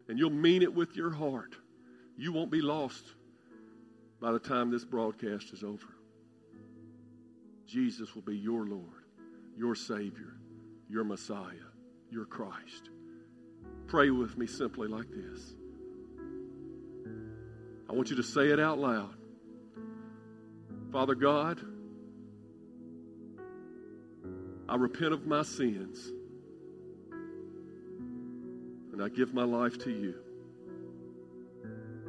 and 0.08 0.18
you'll 0.18 0.30
mean 0.30 0.62
it 0.62 0.74
with 0.74 0.96
your 0.96 1.12
heart, 1.12 1.56
you 2.18 2.32
won't 2.32 2.52
be 2.52 2.62
lost 2.62 3.04
by 4.22 4.32
the 4.32 4.40
time 4.40 4.72
this 4.72 4.86
broadcast 4.86 5.52
is 5.52 5.62
over. 5.62 5.93
Jesus 7.68 8.14
will 8.16 8.22
be 8.22 8.38
your 8.38 8.66
Lord, 8.66 9.06
your 9.58 9.76
Savior, 9.76 10.38
your 10.90 11.04
Messiah, 11.04 11.70
your 12.10 12.26
Christ. 12.26 12.90
Pray 13.88 14.10
with 14.10 14.38
me 14.38 14.48
simply 14.48 14.88
like 14.88 15.10
this. 15.10 15.56
I 17.90 17.94
want 17.94 18.10
you 18.10 18.16
to 18.16 18.24
say 18.24 18.50
it 18.50 18.60
out 18.60 18.80
loud. 18.80 19.16
Father 20.92 21.16
God, 21.16 21.60
I 24.68 24.76
repent 24.76 25.14
of 25.14 25.28
my 25.28 25.44
sins 25.44 26.12
and 28.92 29.02
I 29.02 29.10
give 29.10 29.34
my 29.34 29.44
life 29.44 29.78
to 29.80 29.92
you. 29.92 30.16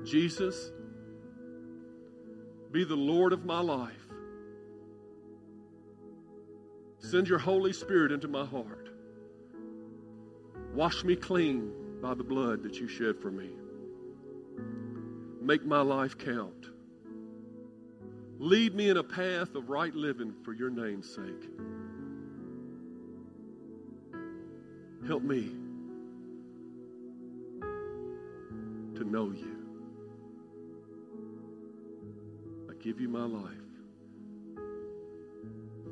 Jesus, 0.04 0.70
be 2.70 2.84
the 2.84 2.94
Lord 2.94 3.32
of 3.32 3.44
my 3.44 3.60
life. 3.60 4.03
Send 7.10 7.28
your 7.28 7.38
Holy 7.38 7.74
Spirit 7.74 8.12
into 8.12 8.28
my 8.28 8.46
heart. 8.46 8.88
Wash 10.72 11.04
me 11.04 11.14
clean 11.14 11.70
by 12.00 12.14
the 12.14 12.24
blood 12.24 12.62
that 12.62 12.76
you 12.76 12.88
shed 12.88 13.18
for 13.20 13.30
me. 13.30 13.50
Make 15.42 15.66
my 15.66 15.82
life 15.82 16.16
count. 16.16 16.70
Lead 18.38 18.74
me 18.74 18.88
in 18.88 18.96
a 18.96 19.02
path 19.02 19.54
of 19.54 19.68
right 19.68 19.94
living 19.94 20.32
for 20.44 20.54
your 20.54 20.70
name's 20.70 21.14
sake. 21.14 21.50
Help 25.06 25.22
me 25.22 25.50
to 28.94 29.04
know 29.04 29.30
you. 29.30 29.56
I 32.70 32.74
give 32.82 32.98
you 32.98 33.10
my 33.10 33.26
life. 33.26 33.63